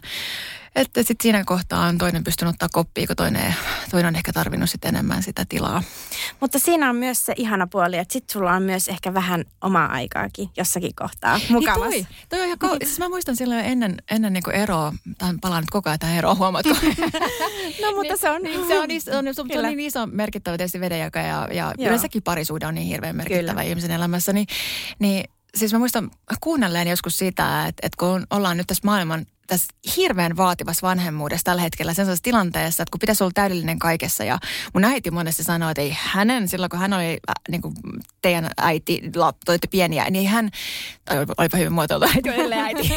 että 0.75 0.99
sitten 1.03 1.23
siinä 1.23 1.43
kohtaa 1.43 1.85
on 1.85 1.97
toinen 1.97 2.23
pystynyt 2.23 2.53
ottaa 2.53 2.69
koppia, 2.71 3.07
kun 3.07 3.15
toinen, 3.15 3.55
toinen 3.91 4.07
on 4.07 4.15
ehkä 4.15 4.33
tarvinnut 4.33 4.69
sitten 4.69 4.95
enemmän 4.95 5.23
sitä 5.23 5.45
tilaa. 5.49 5.83
Mutta 6.41 6.59
siinä 6.59 6.89
on 6.89 6.95
myös 6.95 7.25
se 7.25 7.33
ihana 7.35 7.67
puoli, 7.67 7.97
että 7.97 8.13
sitten 8.13 8.33
sulla 8.33 8.53
on 8.53 8.63
myös 8.63 8.87
ehkä 8.87 9.13
vähän 9.13 9.45
omaa 9.61 9.91
aikaakin 9.91 10.49
jossakin 10.57 10.95
kohtaa 10.95 11.39
mukavassa. 11.49 11.89
Niin 11.89 12.07
toi, 12.07 12.15
toi 12.29 12.41
on 12.41 12.45
ihan 12.45 12.57
kau- 12.63 12.85
siis 12.85 12.99
mä 12.99 13.09
muistan 13.09 13.35
silloin 13.35 13.65
ennen, 13.65 13.97
ennen 14.11 14.33
niin 14.33 14.51
eroa, 14.53 14.93
tämän 15.17 15.39
palaan 15.39 15.63
nyt 15.63 15.69
koko 15.69 15.89
ajan 15.89 15.99
tähän 15.99 16.17
eroon, 16.17 16.37
huomaatko? 16.37 16.69
no 17.81 17.91
mutta 17.95 18.03
niin, 18.03 18.17
se 18.17 18.29
on... 18.29 18.41
Niin, 18.41 18.67
se, 18.67 18.79
on, 18.79 18.87
se, 18.99 19.15
on, 19.15 19.33
se, 19.33 19.41
on 19.41 19.65
niin 19.65 19.79
iso 19.79 20.07
merkittävä 20.07 20.57
tietysti 20.57 20.79
vedenjaka 20.79 21.19
ja, 21.19 21.47
ja 21.51 21.73
yleensäkin 21.79 22.23
parisuhde 22.23 22.67
on 22.67 22.75
niin 22.75 22.87
hirveän 22.87 23.15
merkittävä 23.15 23.51
Kyllä. 23.51 23.61
ihmisen 23.61 23.91
elämässä, 23.91 24.33
niin, 24.33 24.47
niin 24.99 25.23
siis 25.55 25.73
mä 25.73 25.79
muistan 25.79 26.11
kuunnelleen 26.41 26.87
joskus 26.87 27.17
sitä, 27.17 27.67
että, 27.67 27.87
että 27.87 27.97
kun 27.99 28.27
ollaan 28.29 28.57
nyt 28.57 28.67
tässä 28.67 28.81
maailman 28.85 29.25
tässä 29.47 29.67
hirveän 29.97 30.37
vaativassa 30.37 30.87
vanhemmuudessa 30.87 31.43
tällä 31.43 31.61
hetkellä 31.61 31.93
sellaisessa 31.93 32.23
tilanteessa, 32.23 32.83
että 32.83 32.91
kun 32.91 32.99
pitäisi 32.99 33.23
olla 33.23 33.31
täydellinen 33.35 33.79
kaikessa. 33.79 34.23
Ja 34.23 34.39
mun 34.73 34.85
äiti 34.85 35.11
monesti 35.11 35.43
sanoi, 35.43 35.71
että 35.71 35.81
ei 35.81 35.97
hänen, 35.99 36.47
silloin 36.47 36.69
kun 36.69 36.79
hän 36.79 36.93
oli 36.93 37.17
äh, 37.29 37.35
niin 37.49 37.61
kuin 37.61 37.73
teidän 38.21 38.49
äiti, 38.57 39.01
toitte 39.45 39.67
pieniä, 39.67 40.09
niin 40.09 40.29
hän, 40.29 40.49
tai 41.05 41.25
olipa 41.37 41.57
hyvin 41.57 41.73
muotoiltu 41.73 42.07
äiti, 42.15 42.53
äiti. 42.53 42.95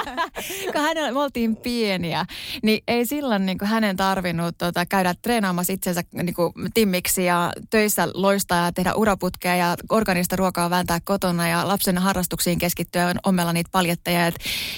kun 0.72 0.80
hän, 0.80 1.14
me 1.14 1.20
oltiin 1.20 1.56
pieniä, 1.56 2.26
niin 2.62 2.82
ei 2.88 3.06
silloin 3.06 3.46
niin 3.46 3.58
kuin 3.58 3.68
hänen 3.68 3.96
tarvinnut 3.96 4.58
tota, 4.58 4.86
käydä 4.86 5.14
treenaamassa 5.22 5.72
itsensä 5.72 6.02
niin 6.12 6.34
kuin 6.34 6.52
timmiksi 6.74 7.24
ja 7.24 7.52
töissä 7.70 8.08
loistaa 8.14 8.64
ja 8.64 8.72
tehdä 8.72 8.94
uraputkea 8.94 9.56
ja 9.56 9.76
organista 9.90 10.36
ruokaa 10.36 10.70
vääntää 10.70 10.98
kotona 11.04 11.48
ja 11.48 11.68
lapsen 11.68 11.98
harrastuksiin 11.98 12.58
keskittyä 12.58 13.14
omella 13.24 13.52
niitä 13.52 13.70
paljetteja. 13.72 14.26
Et, 14.26 14.34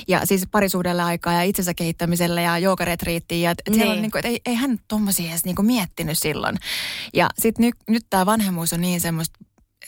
ja 0.09 0.21
siis 0.25 0.47
parisuudella 0.51 1.00
itselle 1.01 1.11
aikaa 1.11 1.33
ja 1.33 1.43
itsensä 1.43 1.75
kehittämiselle 1.75 2.43
ja 2.43 2.59
joogaretriittiin. 2.59 3.43
Ja 3.43 3.55
niin. 3.71 3.89
on 3.89 4.03
niin 4.03 4.11
kuin, 4.11 4.19
että 4.19 4.29
ei, 4.29 4.41
ei 4.47 4.55
hän 4.55 4.79
tuommoisia 4.89 5.31
edes 5.31 5.45
niin 5.45 5.57
kuin 5.57 5.67
miettinyt 5.67 6.19
silloin. 6.19 6.57
Ja 7.15 7.29
sitten 7.39 7.67
nyt, 7.67 7.75
nyt 7.89 8.07
tämä 8.11 8.27
vanhemmuus 8.27 8.73
on 8.73 8.81
niin 8.81 9.01
semmoista 9.01 9.39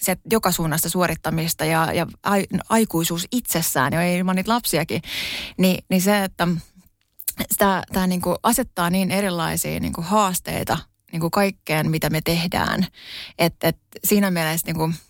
se 0.01 0.17
joka 0.31 0.53
suunnasta 0.53 0.89
suorittamista 0.89 1.65
ja, 1.65 1.93
ja 1.93 2.07
aikuisuus 2.69 3.27
itsessään, 3.33 3.93
jo 3.93 4.01
ei 4.01 4.19
ilman 4.19 4.37
niitä 4.37 4.53
lapsiakin, 4.53 5.03
niin, 5.59 5.85
niin 5.89 6.03
se, 6.03 6.25
että 6.25 6.49
sitä, 7.51 7.83
tämä 7.93 8.07
niin 8.07 8.21
kuin 8.21 8.37
asettaa 8.43 8.91
niin 8.91 9.11
erilaisia 9.11 9.81
niin 9.81 9.93
kuin 9.93 10.05
haasteita 10.05 10.79
niin 11.13 11.21
kuin 11.21 11.31
kaikkeen, 11.31 11.91
mitä 11.91 12.11
me 12.11 12.21
tehdään. 12.25 12.87
Että 13.39 13.69
et 13.69 13.79
siinä 14.05 14.31
mielessä 14.31 14.67
niin 14.67 14.77
kuin– 14.77 14.95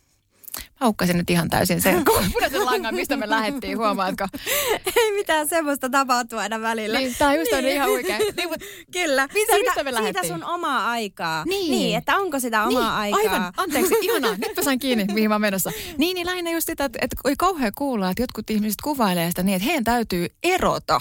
haukkasin 0.83 1.19
nyt 1.19 1.31
ihan 1.31 1.51
täysin 1.51 1.81
sen 1.81 2.05
punaisen 2.33 2.65
langan, 2.65 2.95
mistä 2.95 3.17
me 3.17 3.31
lähdettiin, 3.31 3.79
huomaatko? 3.79 4.27
Ei 4.97 5.13
mitään 5.13 5.49
semmoista 5.49 5.91
tapahtuu 5.91 6.39
aina 6.39 6.61
välillä. 6.61 6.99
Niin, 6.99 7.15
tämä 7.19 7.31
on 7.31 7.39
just 7.39 7.53
niin. 7.53 7.69
ihan 7.69 7.91
oikein. 7.91 8.23
Niin, 8.37 8.49
mutta 8.49 8.67
Kyllä. 8.93 9.29
Mitä, 9.35 9.55
siitä, 9.55 9.71
mistä 9.71 9.85
me 9.85 9.95
lähdettiin? 9.95 10.25
Siitä 10.25 10.35
sun 10.35 10.55
omaa 10.55 10.91
aikaa. 10.91 11.45
Niin. 11.45 11.71
niin 11.71 11.99
että 11.99 12.17
onko 12.17 12.41
sitä 12.41 12.65
omaa 12.65 13.05
niin, 13.05 13.17
aikaa. 13.17 13.35
Aivan, 13.35 13.53
anteeksi, 13.57 13.95
ihanaa. 14.01 14.33
Nyt 14.33 14.57
mä 14.57 14.63
sain 14.63 14.79
kiinni, 14.79 15.05
mihin 15.13 15.31
mä 15.31 15.39
menossa. 15.39 15.71
Niin, 15.99 16.15
niin 16.15 16.27
lähinnä 16.27 16.51
just 16.51 16.67
sitä, 16.67 16.85
että, 16.85 16.99
että 17.03 17.17
oli 17.25 17.35
kauhean 17.39 17.73
kuulla, 17.79 18.11
että 18.11 18.23
jotkut 18.23 18.51
ihmiset 18.51 18.81
kuvailee 18.83 19.29
sitä 19.29 19.43
niin, 19.43 19.57
että 19.57 19.67
heidän 19.67 19.85
täytyy 19.85 20.27
erota 20.43 21.01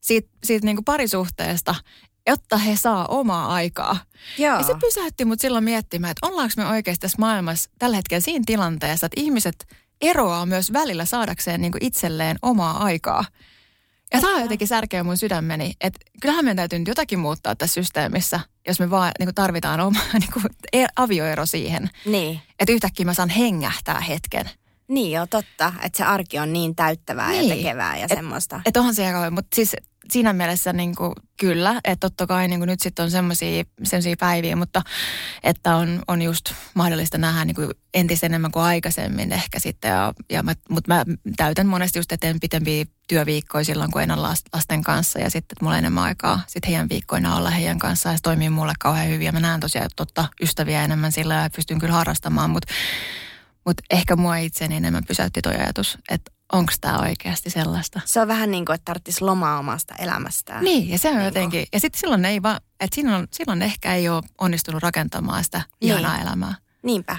siitä, 0.00 0.28
siitä 0.44 0.66
niin 0.66 0.76
kuin 0.76 0.84
parisuhteesta, 0.84 1.74
jotta 2.28 2.56
he 2.56 2.76
saa 2.76 3.06
omaa 3.06 3.52
aikaa. 3.52 3.96
Joo. 4.38 4.56
Ja 4.56 4.62
se 4.62 4.74
pysäytti 4.80 5.24
mut 5.24 5.40
silloin 5.40 5.64
miettimään, 5.64 6.10
että 6.10 6.26
ollaanko 6.26 6.52
me 6.56 6.66
oikeasti 6.66 7.00
tässä 7.00 7.16
maailmassa 7.18 7.70
tällä 7.78 7.96
hetkellä 7.96 8.20
siinä 8.20 8.42
tilanteessa, 8.46 9.06
että 9.06 9.20
ihmiset 9.20 9.66
eroaa 10.00 10.46
myös 10.46 10.72
välillä 10.72 11.04
saadakseen 11.04 11.60
niin 11.60 11.72
itselleen 11.80 12.36
omaa 12.42 12.84
aikaa. 12.84 13.24
Ja 14.12 14.20
tämä 14.20 14.34
on 14.34 14.42
jotenkin 14.42 14.68
särkeä 14.68 15.04
mun 15.04 15.16
sydämeni, 15.16 15.72
että 15.80 16.00
kyllähän 16.22 16.44
meidän 16.44 16.56
täytyy 16.56 16.78
nyt 16.78 16.88
jotakin 16.88 17.18
muuttaa 17.18 17.56
tässä 17.56 17.74
systeemissä, 17.74 18.40
jos 18.66 18.80
me 18.80 18.90
vaan 18.90 19.12
niin 19.18 19.34
tarvitaan 19.34 19.80
oma 19.80 20.00
niin 20.20 20.32
kuin 20.32 20.44
e- 20.72 20.86
avioero 20.96 21.46
siihen. 21.46 21.90
Niin. 22.04 22.40
Että 22.60 22.72
yhtäkkiä 22.72 23.06
mä 23.06 23.14
saan 23.14 23.28
hengähtää 23.28 24.00
hetken. 24.00 24.50
Niin 24.88 25.12
joo, 25.12 25.26
totta. 25.26 25.72
Että 25.82 25.96
se 25.96 26.04
arki 26.04 26.38
on 26.38 26.52
niin 26.52 26.76
täyttävää 26.76 27.30
niin. 27.30 27.48
ja 27.48 27.56
tekevää 27.56 27.96
ja 27.96 28.04
et, 28.04 28.10
semmoista. 28.14 28.60
Että 28.66 28.80
onhan 28.80 28.94
se 28.94 29.06
aika, 29.06 29.30
mutta 29.30 29.54
siis 29.54 29.76
siinä 30.12 30.32
mielessä 30.32 30.72
niin 30.72 30.94
kuin, 30.94 31.12
kyllä, 31.40 31.80
että 31.84 31.96
totta 32.00 32.26
kai 32.26 32.48
niin 32.48 32.60
kuin 32.60 32.66
nyt 32.66 32.80
sitten 32.80 33.02
on 33.04 33.10
semmoisia 33.10 33.64
päiviä, 34.18 34.56
mutta 34.56 34.82
että 35.42 35.76
on, 35.76 36.02
on 36.08 36.22
just 36.22 36.52
mahdollista 36.74 37.18
nähdä 37.18 37.44
niin 37.44 37.54
kuin 37.54 37.70
entistä 37.94 38.26
enemmän 38.26 38.52
kuin 38.52 38.62
aikaisemmin 38.62 39.32
ehkä 39.32 39.60
sitten. 39.60 39.88
Ja, 39.88 40.14
ja 40.30 40.42
mä, 40.42 40.54
mutta 40.70 40.94
mä 40.94 41.04
täytän 41.36 41.66
monesti 41.66 41.98
just 41.98 42.12
eteen 42.12 42.40
pitempiä 42.40 42.84
työviikkoja 43.08 43.64
silloin, 43.64 43.90
kun 43.90 44.02
en 44.02 44.10
ole 44.10 44.28
lasten 44.52 44.82
kanssa. 44.82 45.18
Ja 45.18 45.30
sitten, 45.30 45.54
että 45.54 45.64
mulla 45.64 45.74
on 45.74 45.78
enemmän 45.78 46.04
aikaa 46.04 46.40
sitten 46.46 46.70
heidän 46.70 46.88
viikkoina 46.88 47.36
olla 47.36 47.50
heidän 47.50 47.78
kanssaan 47.78 48.12
ja 48.12 48.16
se 48.16 48.22
toimii 48.22 48.50
mulle 48.50 48.72
kauhean 48.78 49.08
hyvin. 49.08 49.26
Ja 49.26 49.32
mä 49.32 49.40
näen 49.40 49.60
tosiaan 49.60 49.90
totta 49.96 50.28
ystäviä 50.42 50.84
enemmän 50.84 51.12
sillä 51.12 51.34
ja 51.34 51.50
pystyn 51.56 51.78
kyllä 51.78 51.94
harrastamaan, 51.94 52.50
mutta 52.50 52.74
mutta 53.64 53.82
ehkä 53.90 54.16
mua 54.16 54.36
itseäni 54.36 54.76
enemmän 54.76 55.04
pysäytti 55.04 55.42
tuo 55.42 55.52
ajatus, 55.52 55.98
että 56.10 56.30
onko 56.52 56.72
tämä 56.80 56.98
oikeasti 56.98 57.50
sellaista. 57.50 58.00
Se 58.04 58.20
on 58.20 58.28
vähän 58.28 58.50
niin 58.50 58.64
kuin, 58.64 58.74
että 58.74 58.84
tarvitsisi 58.84 59.24
lomaa 59.24 59.58
omasta 59.58 59.94
elämästään. 59.94 60.64
Niin, 60.64 60.88
ja 60.88 60.98
se 60.98 61.08
on 61.08 61.14
niin 61.14 61.24
jotenkin, 61.24 61.66
ja 61.72 61.80
sitten 61.80 62.00
silloin 62.00 62.24
ei 62.24 62.42
vaan, 62.42 62.60
että 62.80 62.94
silloin, 62.94 63.28
silloin 63.32 63.62
ehkä 63.62 63.94
ei 63.94 64.08
ole 64.08 64.22
onnistunut 64.38 64.82
rakentamaan 64.82 65.44
sitä 65.44 65.62
niin. 65.80 65.92
ihanaa 65.92 66.18
elämää. 66.18 66.54
Niinpä. 66.82 67.16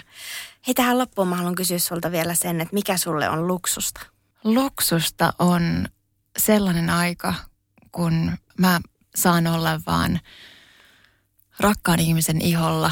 Hei 0.67 0.73
tähän 0.73 0.97
loppuun 0.97 1.27
mä 1.27 1.35
haluan 1.35 1.55
kysyä 1.55 1.79
sulta 1.79 2.11
vielä 2.11 2.35
sen, 2.35 2.61
että 2.61 2.73
mikä 2.73 2.97
sulle 2.97 3.29
on 3.29 3.47
luksusta? 3.47 4.01
Luksusta 4.43 5.33
on 5.39 5.87
sellainen 6.37 6.89
aika, 6.89 7.33
kun 7.91 8.37
mä 8.57 8.79
saan 9.15 9.47
olla 9.47 9.81
vaan 9.85 10.19
rakkaan 11.59 11.99
ihmisen 11.99 12.41
iholla 12.41 12.91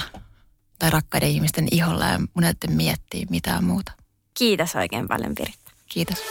tai 0.80 0.90
rakkaiden 0.90 1.30
ihmisten 1.30 1.68
iholla 1.72 2.06
ja 2.06 2.20
mun 2.20 2.44
miettiä 2.70 3.26
mitään 3.30 3.64
muuta. 3.64 3.92
Kiitos 4.34 4.76
oikein 4.76 5.08
paljon 5.08 5.36
Piritta. 5.36 5.67
Kiitos. 5.98 6.22